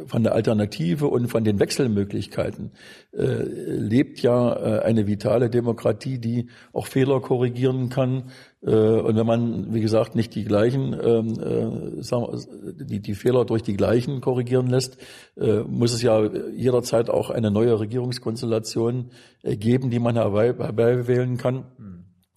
[0.07, 2.71] von der Alternative und von den Wechselmöglichkeiten
[3.13, 8.31] äh, lebt ja äh, eine vitale Demokratie, die auch Fehler korrigieren kann.
[8.63, 13.15] Äh, und wenn man, wie gesagt, nicht die gleichen, ähm, äh, sagen wir, die, die
[13.15, 14.97] Fehler durch die gleichen korrigieren lässt,
[15.35, 19.11] äh, muss es ja jederzeit auch eine neue Regierungskonstellation
[19.43, 21.65] äh, geben, die man herbeiwählen kann,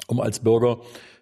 [0.06, 0.80] um als Bürger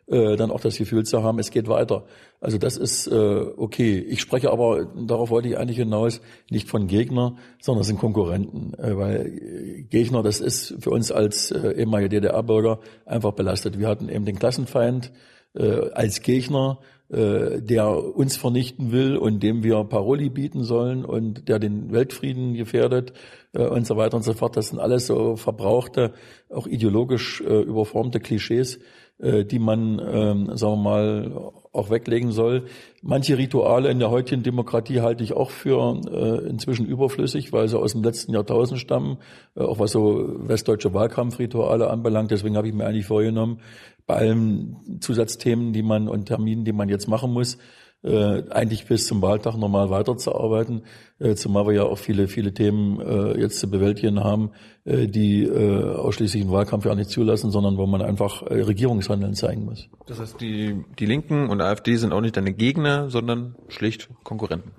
[0.09, 2.05] äh, dann auch das Gefühl zu haben, es geht weiter.
[2.40, 3.14] Also das ist äh,
[3.57, 3.99] okay.
[3.99, 8.75] Ich spreche aber, darauf wollte ich eigentlich hinaus, nicht von Gegner, sondern es sind Konkurrenten.
[8.75, 13.79] Äh, weil Gegner, das ist für uns als äh, ehemalige DDR-Bürger einfach belastet.
[13.79, 15.12] Wir hatten eben den Klassenfeind
[15.55, 16.79] äh, als Gegner,
[17.11, 22.55] äh, der uns vernichten will und dem wir Paroli bieten sollen und der den Weltfrieden
[22.55, 23.14] gefährdet
[23.55, 24.57] äh, und so weiter und so fort.
[24.57, 26.12] Das sind alles so verbrauchte,
[26.51, 28.79] auch ideologisch äh, überformte Klischees,
[29.18, 32.64] äh, die man, ähm, sagen wir mal, auch weglegen soll.
[33.03, 37.79] Manche Rituale in der heutigen Demokratie halte ich auch für äh, inzwischen überflüssig, weil sie
[37.79, 39.18] aus dem letzten Jahrtausend stammen,
[39.57, 42.31] äh, auch was so westdeutsche Wahlkampfrituale anbelangt.
[42.31, 43.61] Deswegen habe ich mir eigentlich vorgenommen,
[44.09, 47.59] bei allen Zusatzthemen, die man und Terminen, die man jetzt machen muss,
[48.03, 50.83] äh, eigentlich bis zum Wahltag normal weiterzuarbeiten,
[51.18, 54.53] äh, zumal wir ja auch viele, viele Themen äh, jetzt zu bewältigen haben,
[54.85, 59.35] äh, die äh, ausschließlich einen Wahlkampf ja nicht zulassen, sondern wo man einfach äh, Regierungshandeln
[59.35, 59.88] zeigen muss.
[60.07, 64.71] Das heißt, die, die Linken und AfD sind auch nicht deine Gegner, sondern schlicht Konkurrenten.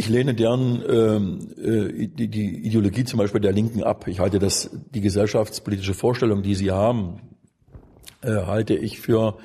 [0.00, 4.06] Ich lehne deren ähm, äh, die, die Ideologie zum Beispiel der Linken ab.
[4.06, 7.20] Ich halte das, die gesellschaftspolitische Vorstellung, die sie haben,
[8.22, 9.38] äh, halte ich für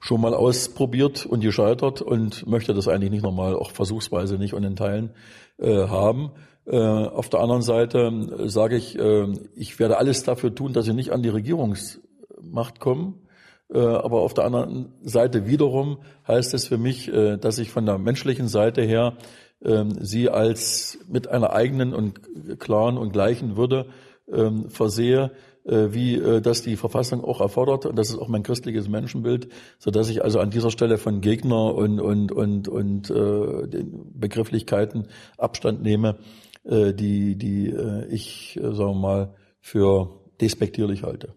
[0.00, 4.64] schon mal ausprobiert und gescheitert und möchte das eigentlich nicht nochmal, auch versuchsweise nicht und
[4.64, 5.10] in Teilen
[5.58, 6.32] äh, haben.
[6.66, 10.86] Äh, auf der anderen Seite äh, sage ich, äh, ich werde alles dafür tun, dass
[10.86, 13.28] sie nicht an die Regierungsmacht kommen.
[13.72, 17.86] Äh, aber auf der anderen Seite wiederum heißt es für mich, äh, dass ich von
[17.86, 19.16] der menschlichen Seite her
[19.62, 23.90] sie als mit einer eigenen und klaren und gleichen Würde
[24.32, 25.32] ähm, versehe,
[25.64, 27.84] äh, wie äh, das die Verfassung auch erfordert.
[27.84, 31.20] Und das ist auch mein christliches Menschenbild, so dass ich also an dieser Stelle von
[31.20, 36.18] Gegner und, und, und, und äh, den Begrifflichkeiten Abstand nehme,
[36.62, 37.74] die, die
[38.10, 41.32] ich, sagen wir mal, für despektierlich halte.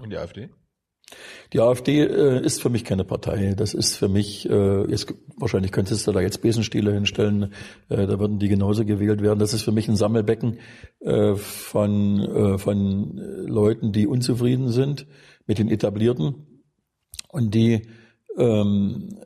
[0.00, 0.50] Und die AfD?
[1.52, 3.54] Die AfD äh, ist für mich keine Partei.
[3.54, 7.52] Das ist für mich, äh, jetzt, wahrscheinlich könntest du da jetzt Besenstiele hinstellen,
[7.88, 9.38] äh, da würden die genauso gewählt werden.
[9.38, 10.58] Das ist für mich ein Sammelbecken
[11.00, 15.06] äh, von, äh, von Leuten, die unzufrieden sind
[15.46, 16.62] mit den Etablierten
[17.28, 17.82] und die
[18.38, 19.18] ähm,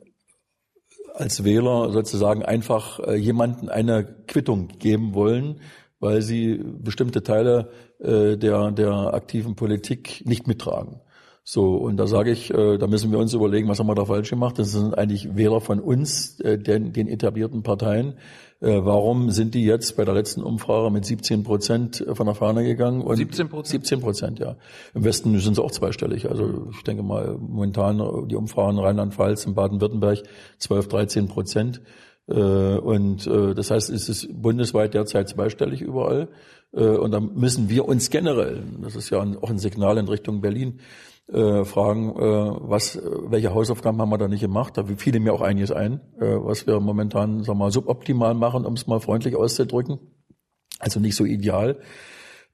[1.13, 5.61] als Wähler sozusagen einfach äh, jemanden eine Quittung geben wollen,
[5.99, 11.01] weil sie bestimmte Teile äh, der, der aktiven Politik nicht mittragen.
[11.49, 14.03] So, und da sage ich, äh, da müssen wir uns überlegen, was haben wir da
[14.03, 14.59] falsch gemacht.
[14.59, 18.15] Das sind eigentlich Wähler von uns, äh, den, den etablierten Parteien.
[18.59, 22.65] Äh, warum sind die jetzt bei der letzten Umfrage mit 17 Prozent von der Fahne
[22.65, 22.99] gegangen?
[22.99, 23.85] Und 17 Prozent?
[23.85, 24.57] 17 Prozent, ja.
[24.93, 26.29] Im Westen sind sie auch zweistellig.
[26.29, 30.23] Also ich denke mal, momentan die Umfragen in Rheinland-Pfalz, in Baden-Württemberg
[30.57, 31.81] 12, 13 Prozent.
[32.27, 36.27] Äh, und äh, das heißt, es ist bundesweit derzeit zweistellig überall.
[36.73, 40.41] Äh, und da müssen wir uns generell, das ist ja auch ein Signal in Richtung
[40.41, 40.81] Berlin,
[41.31, 44.77] äh, fragen, äh, was, welche Hausaufgaben haben wir da nicht gemacht?
[44.77, 48.73] Da fiel mir auch einiges ein, äh, was wir momentan, wir mal, suboptimal machen, um
[48.73, 49.99] es mal freundlich auszudrücken.
[50.79, 51.79] Also nicht so ideal.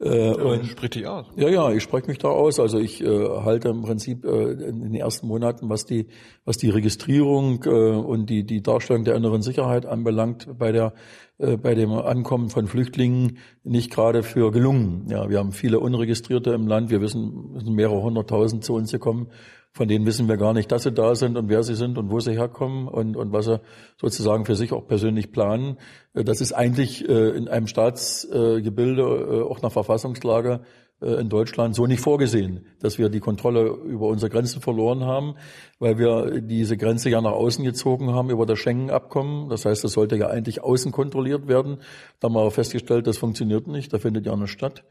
[0.04, 1.26] Äh, ja, und, sprich dich aus.
[1.36, 2.60] Ja, ja, ich spreche mich da aus.
[2.60, 6.08] Also ich äh, halte im Prinzip äh, in den ersten Monaten, was die,
[6.44, 10.94] was die Registrierung äh, und die, die Darstellung der inneren Sicherheit anbelangt, bei der
[11.40, 15.08] äh, bei dem Ankommen von Flüchtlingen nicht gerade für gelungen.
[15.10, 16.90] Ja, wir haben viele Unregistrierte im Land.
[16.90, 19.28] Wir wissen, es sind mehrere hunderttausend zu uns gekommen.
[19.76, 22.12] Von denen wissen wir gar nicht, dass sie da sind und wer sie sind und
[22.12, 23.60] wo sie herkommen und, und was sie
[24.00, 25.78] sozusagen für sich auch persönlich planen.
[26.14, 30.62] Äh, das ist eigentlich äh, in einem Staatsgebilde, auch nach Verfassungslage
[31.04, 35.36] äh, in Deutschland so nicht vorgesehen, dass wir die Kontrolle über unsere Grenzen verloren haben,
[35.80, 39.50] weil wir diese Grenze ja nach außen gezogen haben über das Schengen-Abkommen.
[39.50, 41.78] Das heißt, das sollte ja eigentlich außen kontrolliert werden.
[42.20, 44.84] Da haben wir festgestellt, das funktioniert nicht, da findet ja eine statt.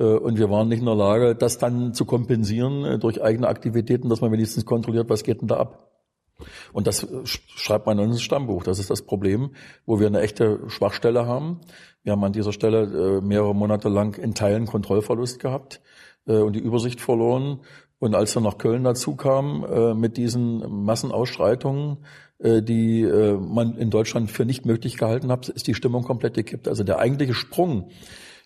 [0.00, 3.46] Äh, und wir waren nicht in der Lage, das dann zu kompensieren äh, durch eigene
[3.46, 5.86] Aktivitäten, dass man wenigstens kontrolliert, was geht denn da ab.
[6.72, 8.62] Und das schreibt man in unserem Stammbuch.
[8.62, 9.50] Das ist das Problem,
[9.84, 11.60] wo wir eine echte Schwachstelle haben.
[12.02, 15.82] Wir haben an dieser Stelle äh, mehrere Monate lang in Teilen Kontrollverlust gehabt
[16.26, 17.60] äh, und die Übersicht verloren.
[17.98, 21.98] Und als wir nach Köln dazu kamen äh, mit diesen Massenausschreitungen,
[22.42, 26.68] die man in Deutschland für nicht möglich gehalten hat, ist die Stimmung komplett gekippt.
[26.68, 27.90] Also der eigentliche Sprung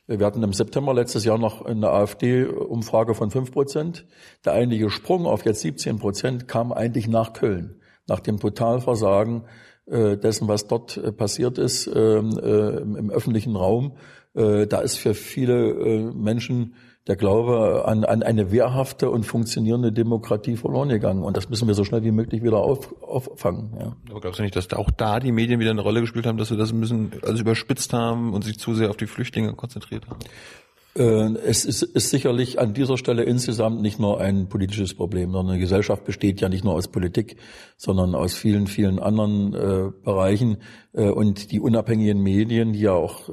[0.07, 4.05] Wir hatten im September letztes Jahr noch eine AfD-Umfrage von 5 Prozent.
[4.45, 9.45] Der einige Sprung auf jetzt 17 Prozent kam eigentlich nach Köln, nach dem Totalversagen
[9.87, 13.97] äh, dessen, was dort äh, passiert ist ähm, äh, im öffentlichen Raum.
[14.37, 16.75] Da ist für viele Menschen
[17.07, 21.23] der Glaube an, an eine wehrhafte und funktionierende Demokratie verloren gegangen.
[21.23, 23.77] Und das müssen wir so schnell wie möglich wieder auf, auffangen.
[23.79, 23.97] Ja.
[24.11, 26.39] Aber glaubst du nicht, dass da auch da die Medien wieder eine Rolle gespielt haben,
[26.39, 30.09] dass sie das bisschen also überspitzt haben und sich zu sehr auf die Flüchtlinge konzentriert
[30.09, 30.21] haben?
[30.97, 35.55] Äh, es ist, ist sicherlich an dieser Stelle insgesamt nicht nur ein politisches Problem, sondern
[35.55, 37.37] eine Gesellschaft besteht ja nicht nur aus Politik,
[37.77, 40.59] sondern aus vielen, vielen anderen äh, Bereichen.
[40.93, 43.33] Äh, und die unabhängigen Medien, die ja auch, äh,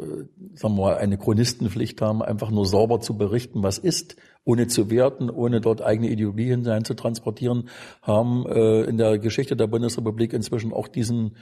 [0.55, 4.89] sagen wir mal, eine Chronistenpflicht haben, einfach nur sauber zu berichten, was ist, ohne zu
[4.89, 7.69] werten, ohne dort eigene Ideologie hinein zu transportieren,
[8.01, 11.37] haben äh, in der Geschichte der Bundesrepublik inzwischen auch diesen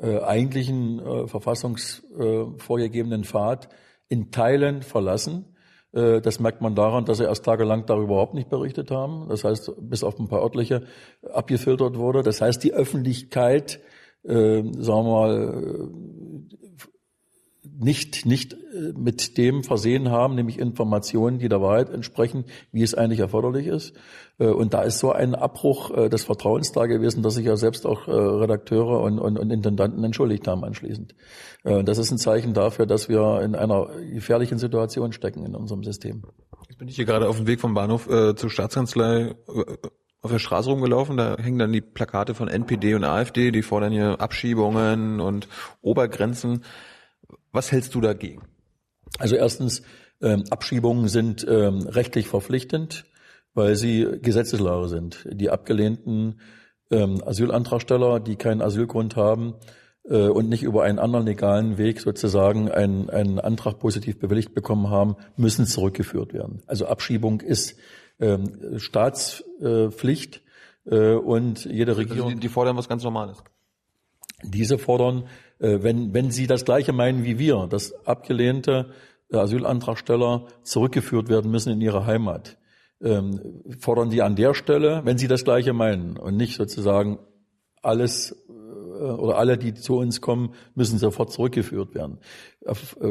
[0.00, 3.68] äh, eigentlichen äh, verfassungsvorgegebenen Pfad
[4.08, 5.53] in Teilen verlassen äh,
[5.94, 9.28] das merkt man daran, dass sie erst tagelang darüber überhaupt nicht berichtet haben.
[9.28, 10.82] Das heißt, bis auf ein paar örtliche
[11.32, 12.22] abgefiltert wurde.
[12.22, 13.80] Das heißt, die Öffentlichkeit,
[14.24, 15.88] äh, sagen wir mal,
[17.78, 22.94] nicht, nicht äh, mit dem versehen haben, nämlich Informationen, die der Wahrheit entsprechen, wie es
[22.94, 23.94] eigentlich erforderlich ist.
[24.38, 27.56] Äh, und da ist so ein Abbruch äh, des Vertrauens da gewesen, dass sich ja
[27.56, 31.14] selbst auch Redakteure und, und, und Intendanten entschuldigt haben anschließend.
[31.62, 36.22] Das ist ein Zeichen dafür, dass wir in einer gefährlichen Situation stecken in unserem System.
[36.68, 39.34] Jetzt bin ich hier gerade auf dem Weg vom Bahnhof äh, zur Staatskanzlei
[40.20, 43.92] auf der Straße rumgelaufen, da hängen dann die Plakate von NPD und AfD, die fordern
[43.92, 45.48] hier Abschiebungen und
[45.82, 46.64] Obergrenzen.
[47.52, 48.42] Was hältst du dagegen?
[49.18, 49.82] Also erstens,
[50.20, 53.04] ähm, Abschiebungen sind ähm, rechtlich verpflichtend,
[53.54, 55.26] weil sie Gesetzeslage sind.
[55.30, 56.40] Die abgelehnten
[56.90, 59.54] ähm, Asylantragsteller, die keinen Asylgrund haben
[60.04, 64.90] äh, und nicht über einen anderen legalen Weg sozusagen einen, einen Antrag positiv bewilligt bekommen
[64.90, 66.62] haben, müssen zurückgeführt werden.
[66.66, 67.76] Also Abschiebung ist
[68.20, 70.42] ähm, Staatspflicht
[70.86, 72.24] äh, und jede Regierung.
[72.24, 73.42] Also die, die fordern was ganz Normales.
[74.42, 75.26] Diese fordern,
[75.82, 78.90] wenn, wenn sie das Gleiche meinen wie wir, dass abgelehnte
[79.32, 82.58] äh, Asylantragsteller zurückgeführt werden müssen in ihre Heimat,
[83.02, 87.18] ähm, fordern die an der Stelle, wenn sie das Gleiche meinen und nicht sozusagen
[87.82, 92.18] alles äh, oder alle, die zu uns kommen, müssen sofort zurückgeführt werden.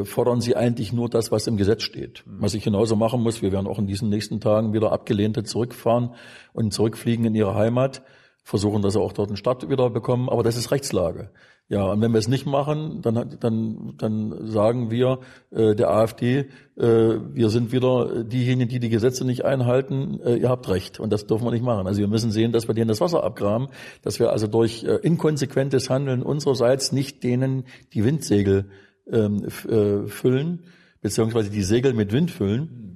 [0.04, 2.24] Fordern Sie eigentlich nur das, was im Gesetz steht.
[2.26, 6.14] Was ich genauso machen muss, wir werden auch in diesen nächsten Tagen wieder Abgelehnte zurückfahren
[6.52, 8.02] und zurückfliegen in ihre Heimat
[8.44, 11.30] versuchen, dass sie auch dort einen Start wieder bekommen, aber das ist Rechtslage.
[11.70, 16.40] Ja, und wenn wir es nicht machen, dann, dann, dann sagen wir äh, der AfD,
[16.40, 21.00] äh, wir sind wieder diejenigen, die die Gesetze nicht einhalten, äh, ihr habt recht.
[21.00, 21.86] Und das dürfen wir nicht machen.
[21.86, 23.68] Also wir müssen sehen, dass wir denen das Wasser abgraben,
[24.02, 28.66] dass wir also durch äh, inkonsequentes Handeln unsererseits nicht denen die Windsegel
[29.10, 30.64] ähm, äh, füllen,
[31.00, 32.93] beziehungsweise die Segel mit Wind füllen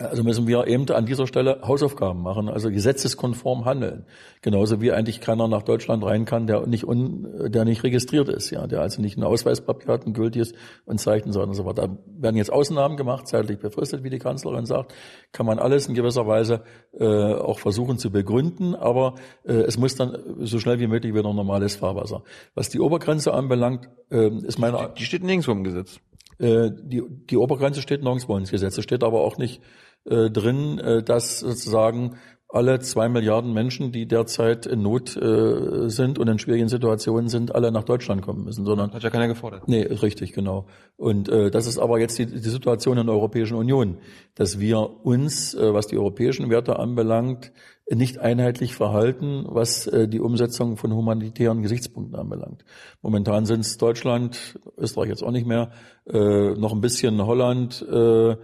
[0.00, 4.06] also müssen wir eben an dieser Stelle Hausaufgaben machen, also gesetzeskonform handeln.
[4.40, 8.50] Genauso wie eigentlich keiner nach Deutschland rein kann, der nicht, un, der nicht registriert ist,
[8.50, 10.54] ja, der also nicht ein Ausweispapier hat, ein gültiges
[10.86, 11.88] und Zeichen soll und so weiter.
[11.88, 14.94] Da werden jetzt Ausnahmen gemacht, zeitlich befristet, wie die Kanzlerin sagt.
[15.32, 16.62] Kann man alles in gewisser Weise
[16.98, 21.32] äh, auch versuchen zu begründen, aber äh, es muss dann so schnell wie möglich wieder
[21.32, 22.22] normales Fahrwasser.
[22.54, 24.92] Was die Obergrenze anbelangt, äh, ist meine...
[24.98, 26.00] Die steht nirgendwo im Gesetz.
[26.38, 28.78] Äh, die, die Obergrenze steht nirgendwo ins Gesetz.
[28.78, 29.60] Es steht aber auch nicht
[30.04, 32.16] äh, drin, äh, dass sozusagen
[32.52, 37.54] alle zwei Milliarden Menschen, die derzeit in Not äh, sind und in schwierigen Situationen sind,
[37.54, 39.68] alle nach Deutschland kommen müssen, sondern hat ja keiner gefordert.
[39.68, 40.66] Nee, richtig, genau.
[40.96, 43.98] Und äh, das ist aber jetzt die, die Situation in der Europäischen Union,
[44.34, 47.52] dass wir uns, äh, was die europäischen Werte anbelangt,
[47.88, 52.64] nicht einheitlich verhalten, was äh, die Umsetzung von humanitären Gesichtspunkten anbelangt.
[53.02, 55.70] Momentan sind es Deutschland, Österreich jetzt auch nicht mehr,
[56.06, 57.84] äh, noch ein bisschen Holland.
[57.88, 58.36] Äh,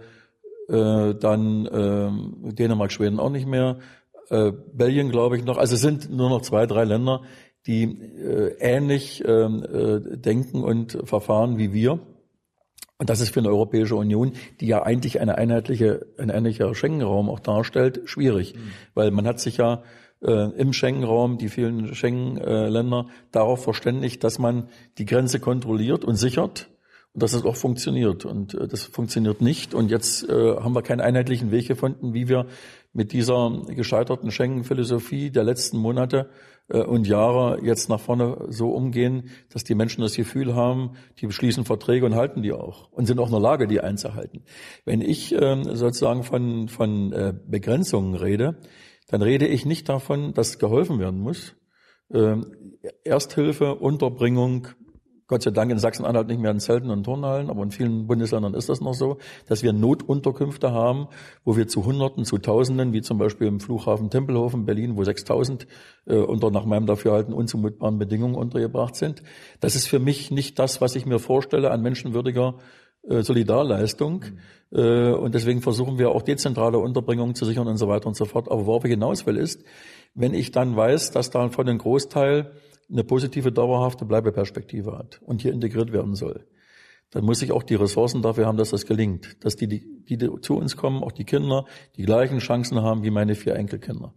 [0.67, 3.77] äh, dann äh, Dänemark, Schweden auch nicht mehr,
[4.29, 5.57] äh, Belgien glaube ich noch.
[5.57, 7.21] Also es sind nur noch zwei, drei Länder,
[7.65, 11.99] die äh, ähnlich ähm, äh, denken und verfahren wie wir.
[12.99, 17.29] Und das ist für eine Europäische Union, die ja eigentlich eine einheitliche, ein einheitlicher Schengen-Raum
[17.29, 18.55] auch darstellt, schwierig.
[18.55, 18.71] Mhm.
[18.95, 19.83] Weil man hat sich ja
[20.21, 26.69] äh, im Schengen-Raum, die vielen Schengen-Länder, darauf verständigt, dass man die Grenze kontrolliert und sichert
[27.17, 28.25] dass es auch funktioniert.
[28.25, 29.73] Und äh, das funktioniert nicht.
[29.73, 32.45] Und jetzt äh, haben wir keinen einheitlichen Weg gefunden, wie wir
[32.93, 36.29] mit dieser gescheiterten Schengen-Philosophie der letzten Monate
[36.69, 41.27] äh, und Jahre jetzt nach vorne so umgehen, dass die Menschen das Gefühl haben, die
[41.27, 44.43] beschließen Verträge und halten die auch und sind auch in der Lage, die einzuhalten.
[44.85, 48.57] Wenn ich ähm, sozusagen von, von äh, Begrenzungen rede,
[49.07, 51.55] dann rede ich nicht davon, dass geholfen werden muss.
[52.11, 54.67] Ähm, Ersthilfe, Unterbringung,
[55.27, 58.53] Gott sei Dank in Sachsen-Anhalt nicht mehr in Zelten und Turnhallen, aber in vielen Bundesländern
[58.53, 61.07] ist das noch so, dass wir Notunterkünfte haben,
[61.43, 65.67] wo wir zu Hunderten, zu Tausenden, wie zum Beispiel im Flughafen Tempelhofen Berlin, wo 6000
[66.05, 69.21] äh, unter nach meinem Dafürhalten unzumutbaren Bedingungen untergebracht sind.
[69.59, 72.55] Das ist für mich nicht das, was ich mir vorstelle an menschenwürdiger
[73.09, 74.25] äh, Solidarleistung.
[74.71, 74.77] Mhm.
[74.79, 78.25] Äh, und deswegen versuchen wir auch dezentrale Unterbringung zu sichern und so weiter und so
[78.25, 78.51] fort.
[78.51, 79.63] Aber worauf ich hinaus will ist,
[80.13, 82.51] wenn ich dann weiß, dass da von einem Großteil
[82.89, 86.47] eine positive, dauerhafte Bleibeperspektive hat und hier integriert werden soll,
[87.11, 89.43] dann muss ich auch die Ressourcen dafür haben, dass das gelingt.
[89.43, 93.11] Dass die, die, die zu uns kommen, auch die Kinder, die gleichen Chancen haben wie
[93.11, 94.13] meine vier Enkelkinder.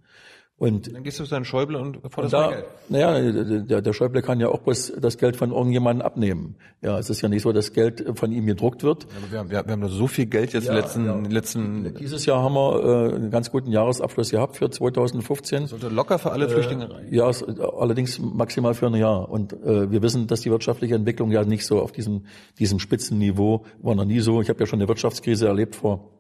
[0.61, 2.67] Und dann gehst du zu deinem Schäuble und forderst da, Geld.
[2.91, 3.19] Naja,
[3.63, 6.57] der, der Schäuble kann ja auch bloß das Geld von irgendjemandem abnehmen.
[6.83, 9.05] Ja, es ist ja nicht so, dass Geld von ihm gedruckt wird.
[9.05, 11.17] Ja, wir, haben, wir, haben so viel Geld jetzt ja, letzten, ja.
[11.17, 11.95] letzten.
[11.95, 15.67] Dieses Jahr haben wir äh, einen ganz guten Jahresabschluss gehabt für 2015.
[15.67, 17.07] Sollte locker für alle äh, Flüchtlinge rein.
[17.11, 17.31] Ja,
[17.79, 19.31] allerdings maximal für ein Jahr.
[19.31, 22.27] Und äh, wir wissen, dass die wirtschaftliche Entwicklung ja nicht so auf diesem,
[22.59, 24.43] diesem Spitzenniveau war noch nie so.
[24.43, 26.11] Ich habe ja schon eine Wirtschaftskrise erlebt vor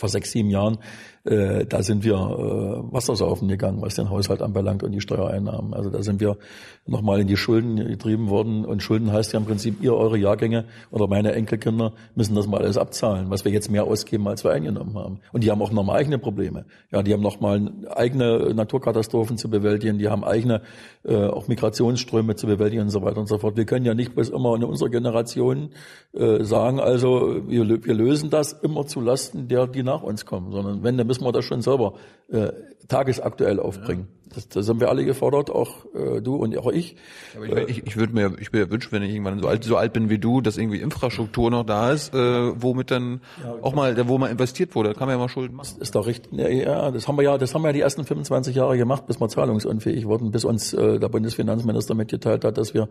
[0.00, 0.78] vor sechs, sieben Jahren,
[1.24, 5.74] äh, da sind wir äh, Wassersaufen gegangen, was den Haushalt anbelangt und die Steuereinnahmen.
[5.74, 6.38] Also da sind wir
[6.86, 8.64] nochmal in die Schulden getrieben worden.
[8.64, 12.62] Und Schulden heißt ja im Prinzip, ihr, eure Jahrgänge oder meine Enkelkinder müssen das mal
[12.62, 15.20] alles abzahlen, was wir jetzt mehr ausgeben, als wir eingenommen haben.
[15.32, 16.64] Und die haben auch nochmal eigene Probleme.
[16.90, 20.62] Ja, die haben nochmal eigene Naturkatastrophen zu bewältigen, die haben eigene
[21.04, 23.58] äh, auch Migrationsströme zu bewältigen und so weiter und so fort.
[23.58, 25.70] Wir können ja nicht bis immer in unserer Generation
[26.14, 30.50] äh, sagen, also wir, wir lösen das immer zu Lasten der, die nach uns kommen,
[30.52, 31.94] sondern wenn, dann müssen wir das schon selber
[32.28, 32.52] äh,
[32.86, 34.06] tagesaktuell aufbringen.
[34.08, 34.19] Ja.
[34.34, 36.96] Das, das haben wir alle gefordert, auch äh, du und auch ich.
[37.36, 39.76] Aber ich, ich, ich würde mir, ich würde wünschen, wenn ich irgendwann so alt, so
[39.76, 42.18] alt bin wie du, dass irgendwie Infrastruktur noch da ist, äh,
[42.62, 44.90] womit dann ja, auch mal, wo mal investiert wurde.
[44.90, 45.68] Da kann man ja mal Schulden machen.
[45.70, 46.32] Das ist doch richtig.
[46.32, 49.20] Ja, das haben wir ja, das haben wir ja die ersten 25 Jahre gemacht, bis
[49.20, 52.88] wir zahlungsunfähig wurden, bis uns äh, der Bundesfinanzminister mitgeteilt hat, dass wir,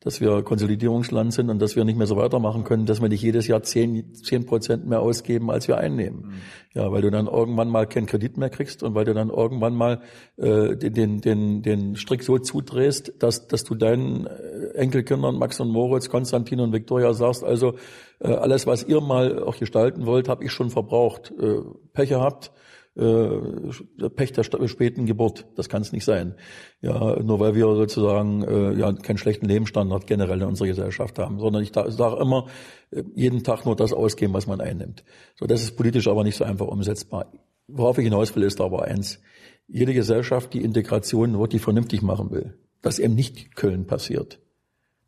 [0.00, 3.22] dass wir Konsolidierungsland sind und dass wir nicht mehr so weitermachen können, dass wir nicht
[3.22, 6.20] jedes Jahr zehn, zehn Prozent mehr ausgeben, als wir einnehmen.
[6.20, 6.32] Mhm.
[6.74, 9.74] Ja, weil du dann irgendwann mal keinen Kredit mehr kriegst und weil du dann irgendwann
[9.74, 10.00] mal
[10.38, 15.70] äh, den, den, den Strick so zudrehst, dass, dass du deinen äh, Enkelkindern Max und
[15.70, 17.74] Moritz, Konstantin und Viktoria sagst, also
[18.20, 21.32] äh, alles, was ihr mal auch gestalten wollt, habe ich schon verbraucht.
[21.38, 21.60] Äh,
[21.92, 22.52] Pech gehabt,
[22.96, 25.46] äh, Pech der späten Geburt.
[25.56, 26.34] Das kann es nicht sein.
[26.80, 31.38] Ja, nur weil wir sozusagen äh, ja keinen schlechten Lebensstandard generell in unserer Gesellschaft haben,
[31.38, 32.48] sondern ich sage immer,
[32.90, 35.04] äh, jeden Tag nur das ausgeben, was man einnimmt.
[35.36, 37.32] So, das ist politisch aber nicht so einfach umsetzbar.
[37.68, 39.20] Worauf ich hinaus will, ist aber eins
[39.68, 44.38] jede Gesellschaft die Integration wirklich vernünftig machen will, dass eben nicht Köln passiert.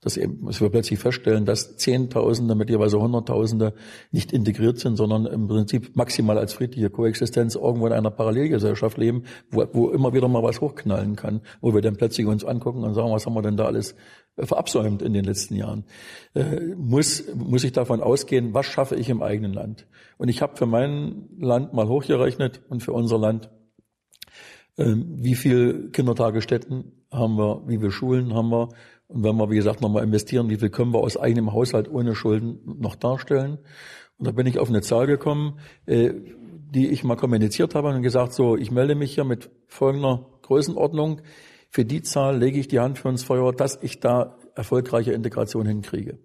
[0.01, 3.73] Dass, eben, dass wir plötzlich feststellen, dass Zehntausende, mittlerweile Hunderttausende
[4.13, 9.23] nicht integriert sind, sondern im Prinzip maximal als friedliche Koexistenz irgendwo in einer Parallelgesellschaft leben,
[9.51, 12.93] wo, wo immer wieder mal was hochknallen kann, wo wir dann plötzlich uns angucken und
[12.93, 13.95] sagen, was haben wir denn da alles
[14.37, 15.85] verabsäumt in den letzten Jahren.
[16.35, 19.87] Äh, muss, muss ich davon ausgehen, was schaffe ich im eigenen Land?
[20.19, 23.51] Und ich habe für mein Land mal hochgerechnet und für unser Land
[24.77, 28.69] wie viel Kindertagesstätten haben wir, wie viele Schulen haben wir
[29.07, 32.15] und wenn wir, wie gesagt, nochmal investieren, wie viel können wir aus eigenem Haushalt ohne
[32.15, 33.59] Schulden noch darstellen.
[34.19, 36.13] Und da bin ich auf eine Zahl gekommen, äh,
[36.75, 41.21] die ich mal kommuniziert habe und gesagt, so, ich melde mich hier mit folgender Größenordnung.
[41.71, 45.67] Für die Zahl lege ich die Hand für ins Feuer, dass ich da erfolgreiche Integration
[45.67, 46.19] hinkriege.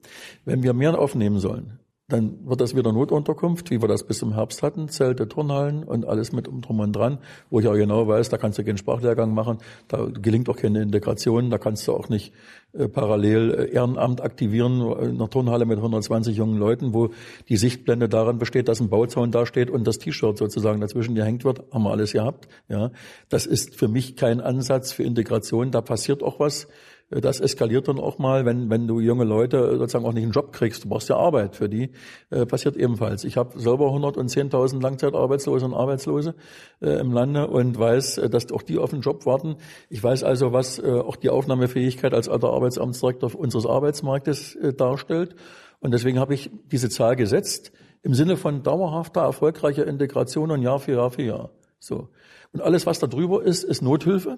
[0.46, 1.79] Wenn wir mehr aufnehmen sollen,
[2.10, 6.06] dann wird das wieder Notunterkunft, wie wir das bis zum Herbst hatten, Zelte, Turnhallen und
[6.06, 7.20] alles mit um drum und dran,
[7.50, 10.82] wo ich auch genau weiß, da kannst du keinen Sprachlehrgang machen, da gelingt auch keine
[10.82, 12.34] Integration, da kannst du auch nicht
[12.74, 17.10] äh, parallel äh, Ehrenamt aktivieren, in einer Turnhalle mit 120 jungen Leuten, wo
[17.48, 21.46] die Sichtblende daran besteht, dass ein Bauzaun da steht und das T-Shirt sozusagen dazwischen gehängt
[21.46, 22.48] wird, haben wir alles gehabt.
[22.68, 22.92] Ja,
[23.30, 26.68] das ist für mich kein Ansatz für Integration, da passiert auch was
[27.10, 30.54] das eskaliert dann auch mal, wenn, wenn du junge Leute sozusagen auch nicht einen Job
[30.54, 30.84] kriegst.
[30.84, 31.92] Du brauchst ja Arbeit für die.
[32.30, 33.24] Äh, passiert ebenfalls.
[33.24, 36.36] Ich habe selber 110.000 Langzeitarbeitslose und Arbeitslose
[36.82, 39.56] äh, im Lande und weiß, äh, dass auch die auf einen Job warten.
[39.90, 45.36] Ich weiß also, was äh, auch die Aufnahmefähigkeit als alter Arbeitsamtsdirektor unseres Arbeitsmarktes äh, darstellt.
[45.80, 47.72] Und deswegen habe ich diese Zahl gesetzt
[48.04, 51.50] im Sinne von dauerhafter, erfolgreicher Integration und Jahr für Jahr für Jahr.
[51.80, 52.10] So.
[52.54, 54.38] Und alles, was da drüber ist, ist Nothilfe.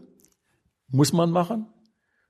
[0.88, 1.68] Muss man machen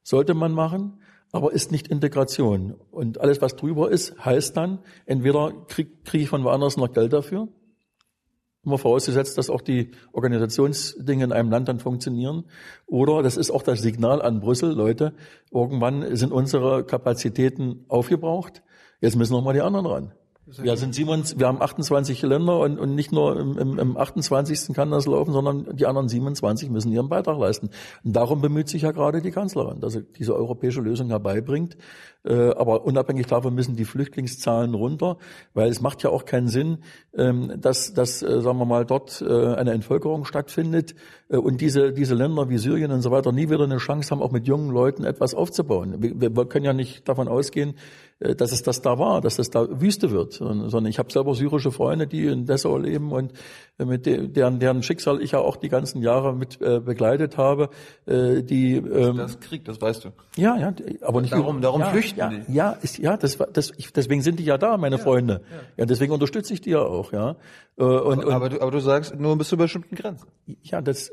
[0.04, 2.76] sollte man machen, aber ist nicht Integration.
[2.92, 7.14] Und alles, was drüber ist, heißt dann, entweder kriege krieg ich von woanders noch Geld
[7.14, 7.48] dafür,
[8.64, 12.46] immer vorausgesetzt, dass auch die Organisationsdinge in einem Land dann funktionieren,
[12.86, 15.14] oder das ist auch das Signal an Brüssel, Leute,
[15.52, 18.62] irgendwann sind unsere Kapazitäten aufgebraucht,
[19.00, 20.14] jetzt müssen noch mal die anderen ran.
[20.48, 24.74] Wir sind 27, wir haben 28 Länder und, und nicht nur im, im, im 28.
[24.76, 27.70] kann das laufen, sondern die anderen 27 müssen ihren Beitrag leisten.
[28.04, 31.78] Und darum bemüht sich ja gerade die Kanzlerin, dass sie diese europäische Lösung herbeibringt.
[32.24, 35.18] Äh, aber unabhängig davon müssen die Flüchtlingszahlen runter,
[35.54, 36.80] weil es macht ja auch keinen Sinn,
[37.18, 40.94] ähm, dass, dass äh, sagen wir mal, dort äh, eine Entvölkerung stattfindet
[41.30, 44.32] und diese, diese Länder wie Syrien und so weiter nie wieder eine Chance haben, auch
[44.32, 45.96] mit jungen Leuten etwas aufzubauen.
[46.00, 47.76] Wir, wir können ja nicht davon ausgehen,
[48.20, 51.72] dass es das da war, dass es da Wüste wird, sondern ich habe selber syrische
[51.72, 53.34] Freunde, die in Dessau leben und
[53.78, 57.70] mit deren, deren Schicksal ich ja auch die ganzen Jahre mit begleitet habe,
[58.08, 60.10] die ähm, das Krieg, das weißt du.
[60.36, 62.54] Ja, ja, aber nicht darum, darum ja, flüchten ja, die.
[62.54, 65.42] Ja, ist, ja, das, das, ich, deswegen sind die ja da, meine ja, Freunde.
[65.50, 65.58] Ja.
[65.78, 67.36] ja, deswegen unterstütze ich die ja auch, ja.
[67.78, 70.28] Äh, und, aber, aber, du, aber du sagst nur bis zu bestimmten Grenzen.
[70.62, 71.12] Ja, das,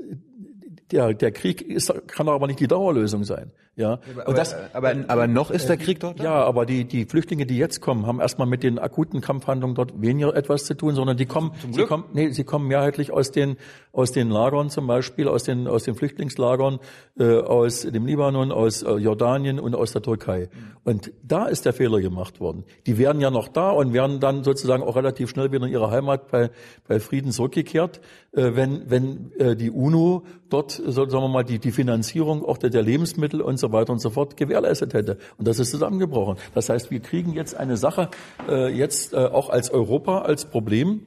[0.91, 3.53] der, der Krieg ist, kann aber nicht die Dauerlösung sein.
[3.79, 6.19] Ja, aber, das, aber, aber noch ist der Krieg dort?
[6.19, 6.25] Da?
[6.25, 10.03] Ja, aber die, die Flüchtlinge, die jetzt kommen, haben erstmal mit den akuten Kampfhandlungen dort
[10.03, 13.57] weniger etwas zu tun, sondern die kommen, sie kommen, nee, sie kommen mehrheitlich aus den,
[13.93, 16.81] aus den Lagern zum Beispiel, aus den, aus den Flüchtlingslagern,
[17.21, 20.49] äh, aus dem Libanon, aus äh, Jordanien und aus der Türkei.
[20.83, 22.65] Und da ist der Fehler gemacht worden.
[22.87, 25.93] Die wären ja noch da und wären dann sozusagen auch relativ schnell wieder in ihre
[25.93, 26.51] Heimat bei,
[26.89, 31.59] bei Frieden zurückgekehrt, äh, wenn, wenn äh, die UNO dort, so, sagen wir mal, die,
[31.59, 35.19] die Finanzierung auch der, der Lebensmittel und so weiter und so fort gewährleistet hätte.
[35.39, 36.37] Und das ist zusammengebrochen.
[36.55, 38.11] Das heißt, wir kriegen jetzt eine Sache
[38.49, 41.07] äh, jetzt äh, auch als Europa als Problem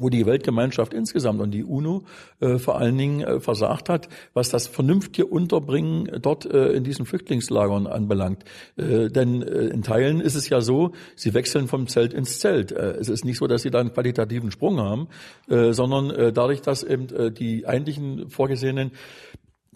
[0.00, 2.04] wo die Weltgemeinschaft insgesamt und die UNO
[2.40, 7.06] äh, vor allen Dingen äh, versagt hat, was das vernünftige Unterbringen dort äh, in diesen
[7.06, 8.44] Flüchtlingslagern anbelangt.
[8.76, 12.72] Äh, denn äh, in Teilen ist es ja so, sie wechseln vom Zelt ins Zelt.
[12.72, 15.08] Äh, es ist nicht so, dass sie da einen qualitativen Sprung haben,
[15.48, 18.92] äh, sondern äh, dadurch, dass eben äh, die eigentlichen vorgesehenen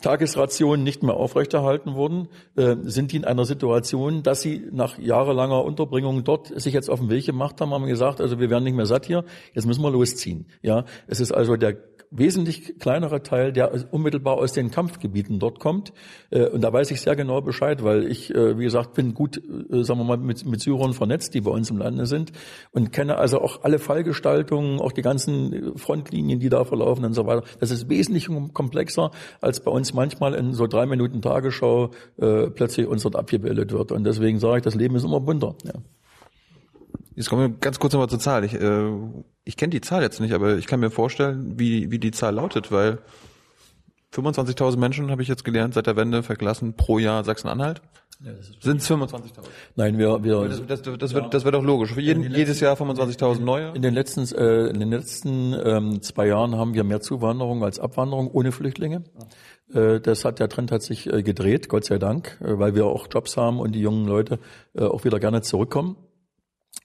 [0.04, 5.64] Tagesrationen nicht mehr aufrechterhalten wurden, äh, sind die in einer Situation, dass sie nach jahrelanger
[5.64, 8.76] Unterbringung dort sich jetzt auf den Weg gemacht haben, haben gesagt, also wir werden nicht
[8.76, 9.24] mehr satt hier,
[9.54, 10.46] jetzt müssen wir losziehen.
[10.60, 11.78] Ja, es ist also der
[12.10, 15.94] wesentlich kleinerer Teil, der unmittelbar aus den Kampfgebieten dort kommt.
[16.30, 19.40] Äh, und da weiß ich sehr genau Bescheid, weil ich, äh, wie gesagt, bin gut,
[19.70, 22.32] sagen wir mal, mit, mit Syrern vernetzt, die bei uns im Lande sind
[22.72, 27.26] und kenne also auch alle Fallgestaltungen, auch die ganzen Frontlinien, die da verlaufen und so
[27.26, 27.42] weiter.
[27.58, 32.86] Das ist wesentlich komplexer, als bei uns manchmal in so drei Minuten Tagesschau äh, plötzlich
[32.86, 33.92] uns dort abgebildet wird.
[33.92, 35.54] Und deswegen sage ich, das Leben ist immer bunter.
[35.64, 35.72] Ja.
[37.14, 38.44] Jetzt kommen wir ganz kurz nochmal zur Zahl.
[38.44, 38.90] Ich, äh,
[39.44, 42.34] ich kenne die Zahl jetzt nicht, aber ich kann mir vorstellen, wie, wie die Zahl
[42.34, 42.98] lautet, weil
[44.12, 47.82] 25.000 Menschen, habe ich jetzt gelernt, seit der Wende verlassen pro Jahr Sachsen-Anhalt.
[48.24, 49.22] Ja, Sind es 25.000?
[49.74, 51.16] Nein, wir, wir das, das, das, ja.
[51.16, 51.92] wird, das wird doch logisch.
[51.92, 53.72] Für jeden, letzten, jedes Jahr 25.000 neue.
[53.72, 57.80] In den letzten, äh, in den letzten ähm, zwei Jahren haben wir mehr Zuwanderung als
[57.80, 59.02] Abwanderung ohne Flüchtlinge.
[59.72, 62.86] Äh, das hat der Trend hat sich äh, gedreht, Gott sei Dank, äh, weil wir
[62.86, 64.38] auch Jobs haben und die jungen Leute
[64.76, 65.96] auch wieder gerne zurückkommen.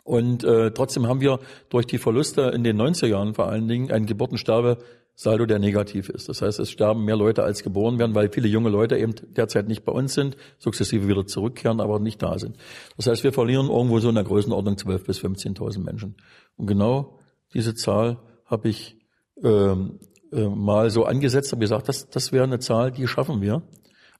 [0.04, 3.92] Und äh, trotzdem haben wir durch die Verluste in den 90er Jahren vor allen Dingen
[3.92, 6.30] einen Geburtensterbesaldo, der negativ ist.
[6.30, 9.68] Das heißt, es sterben mehr Leute als geboren werden, weil viele junge Leute eben derzeit
[9.68, 12.58] nicht bei uns sind, sukzessive wieder zurückkehren, aber nicht da sind.
[12.98, 16.16] Das heißt, wir verlieren irgendwo so in der Größenordnung 12.000 bis 15.000 Menschen.
[16.56, 17.20] Und genau
[17.54, 18.98] diese Zahl habe ich
[19.44, 20.00] ähm,
[20.32, 23.64] äh, mal so angesetzt, habe gesagt, das, das wäre eine Zahl, die schaffen wir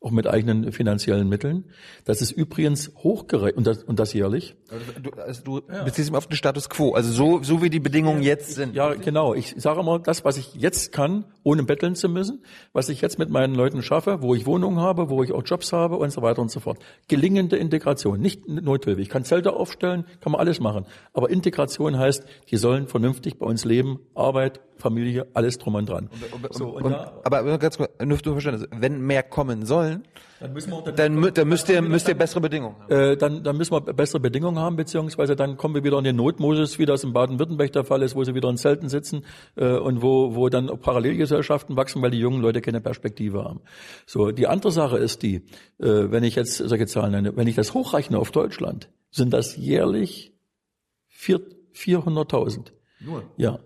[0.02, 1.66] auch mit eigenen finanziellen Mitteln.
[2.06, 4.56] Das ist übrigens hochgerechnet und das, und das jährlich.
[5.02, 5.84] Du, also du ja.
[5.84, 8.76] beziehst auf den Status quo, also so, so wie die Bedingungen jetzt sind.
[8.76, 9.34] Ja, genau.
[9.34, 13.20] Ich sage immer, das, was ich jetzt kann, ohne betteln zu müssen, was ich jetzt
[13.20, 16.22] mit meinen Leuten schaffe, wo ich Wohnungen habe, wo ich auch Jobs habe und so
[16.22, 16.80] weiter und so fort.
[17.10, 19.02] Gelingende Integration, nicht Nothilfe.
[19.02, 20.86] Ich kann Zelte aufstellen, kann man alles machen.
[21.14, 26.10] Aber Integration heißt, die sollen vernünftig bei uns leben, Arbeit, Familie, alles drum und dran.
[26.32, 30.04] Und, und, so, und, und da, aber ganz kurz, nur Verständnis, wenn mehr kommen sollen,
[30.40, 32.92] dann, müssen wir, dann, dann, dann müsst ihr, müsst ihr bessere Bedingungen haben.
[32.92, 36.16] Äh, dann, dann müssen wir bessere Bedingungen haben, beziehungsweise dann kommen wir wieder in den
[36.16, 39.26] Notmodus, wie das in Baden-Württemberg der Fall ist, wo sie wieder in Zelten sitzen
[39.58, 43.60] äh, und wo, wo dann Parallelgesellschaften wachsen, weil die jungen Leute keine Perspektive haben.
[44.06, 45.42] So, die andere Sache ist die, äh,
[45.80, 50.34] wenn ich jetzt solche Zahlen nenne, wenn ich das hochrechne auf Deutschland, sind das jährlich
[51.12, 52.72] 400.000.
[53.02, 53.24] Nur?
[53.36, 53.60] Ja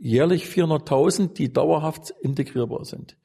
[0.00, 3.16] jährlich 400.000, die dauerhaft integrierbar sind.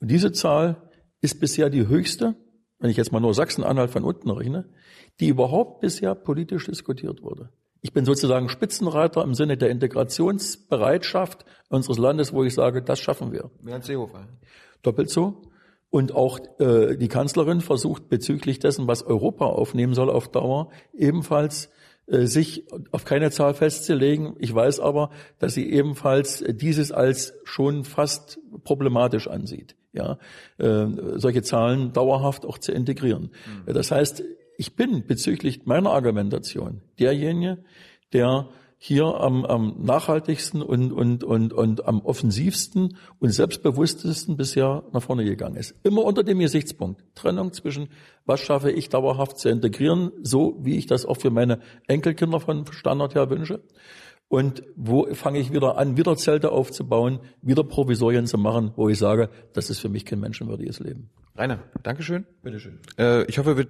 [0.00, 0.88] Und diese Zahl
[1.20, 2.36] ist bisher die höchste,
[2.78, 4.68] wenn ich jetzt mal nur Sachsen-Anhalt von unten rechne,
[5.20, 7.50] die überhaupt bisher politisch diskutiert wurde.
[7.80, 13.32] Ich bin sozusagen Spitzenreiter im Sinne der Integrationsbereitschaft unseres Landes, wo ich sage, das schaffen
[13.32, 13.50] wir.
[13.62, 14.28] Bernd Seehofer.
[14.82, 15.42] Doppelt so.
[15.90, 21.70] Und auch äh, die Kanzlerin versucht bezüglich dessen, was Europa aufnehmen soll auf Dauer, ebenfalls
[22.10, 24.34] sich auf keine Zahl festzulegen.
[24.38, 29.76] Ich weiß aber, dass sie ebenfalls dieses als schon fast problematisch ansieht.
[29.92, 30.18] Ja,
[30.58, 30.86] äh,
[31.16, 33.30] solche Zahlen dauerhaft auch zu integrieren.
[33.66, 33.72] Mhm.
[33.72, 34.22] Das heißt,
[34.56, 37.58] ich bin bezüglich meiner Argumentation derjenige,
[38.12, 38.48] der
[38.80, 45.24] hier am, am nachhaltigsten und, und, und, und am offensivsten und selbstbewusstesten bisher nach vorne
[45.24, 45.74] gegangen ist.
[45.82, 47.02] Immer unter dem Gesichtspunkt.
[47.16, 47.88] Trennung zwischen,
[48.24, 51.58] was schaffe ich dauerhaft zu integrieren, so wie ich das auch für meine
[51.88, 53.60] Enkelkinder von Standard her wünsche.
[54.28, 58.98] Und wo fange ich wieder an, wieder Zelte aufzubauen, wieder Provisorien zu machen, wo ich
[58.98, 61.10] sage, das ist für mich kein menschenwürdiges Leben.
[61.34, 62.26] Rainer, Dankeschön.
[62.42, 62.78] Bitteschön.
[62.98, 63.66] Äh, ich hoffe, wir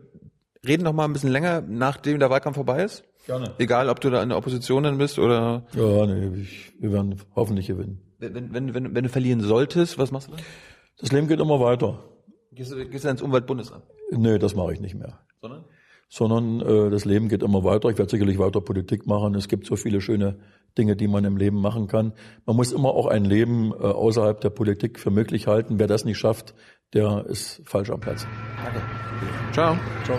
[0.66, 3.04] reden noch mal ein bisschen länger, nachdem der Wahlkampf vorbei ist.
[3.28, 3.52] Gerne.
[3.58, 5.66] Egal, ob du da in der Opposition dann bist oder.
[5.74, 8.00] Ja, nee, ich, wir werden hoffentlich gewinnen.
[8.18, 10.40] Wenn, wenn, wenn, wenn du verlieren solltest, was machst du dann?
[10.98, 12.02] Das Leben geht immer weiter.
[12.52, 13.84] Gehst du, gehst du ins Umweltbundesamt?
[14.12, 15.18] Nee, das mache ich nicht mehr.
[15.42, 15.66] Sondern?
[16.08, 17.90] Sondern äh, das Leben geht immer weiter.
[17.90, 19.34] Ich werde sicherlich weiter Politik machen.
[19.34, 20.38] Es gibt so viele schöne
[20.78, 22.14] Dinge, die man im Leben machen kann.
[22.46, 25.78] Man muss immer auch ein Leben äh, außerhalb der Politik für möglich halten.
[25.78, 26.54] Wer das nicht schafft,
[26.94, 28.26] der ist falsch am Platz.
[28.64, 28.80] Danke.
[29.52, 29.76] Ciao.
[30.04, 30.18] Ciao.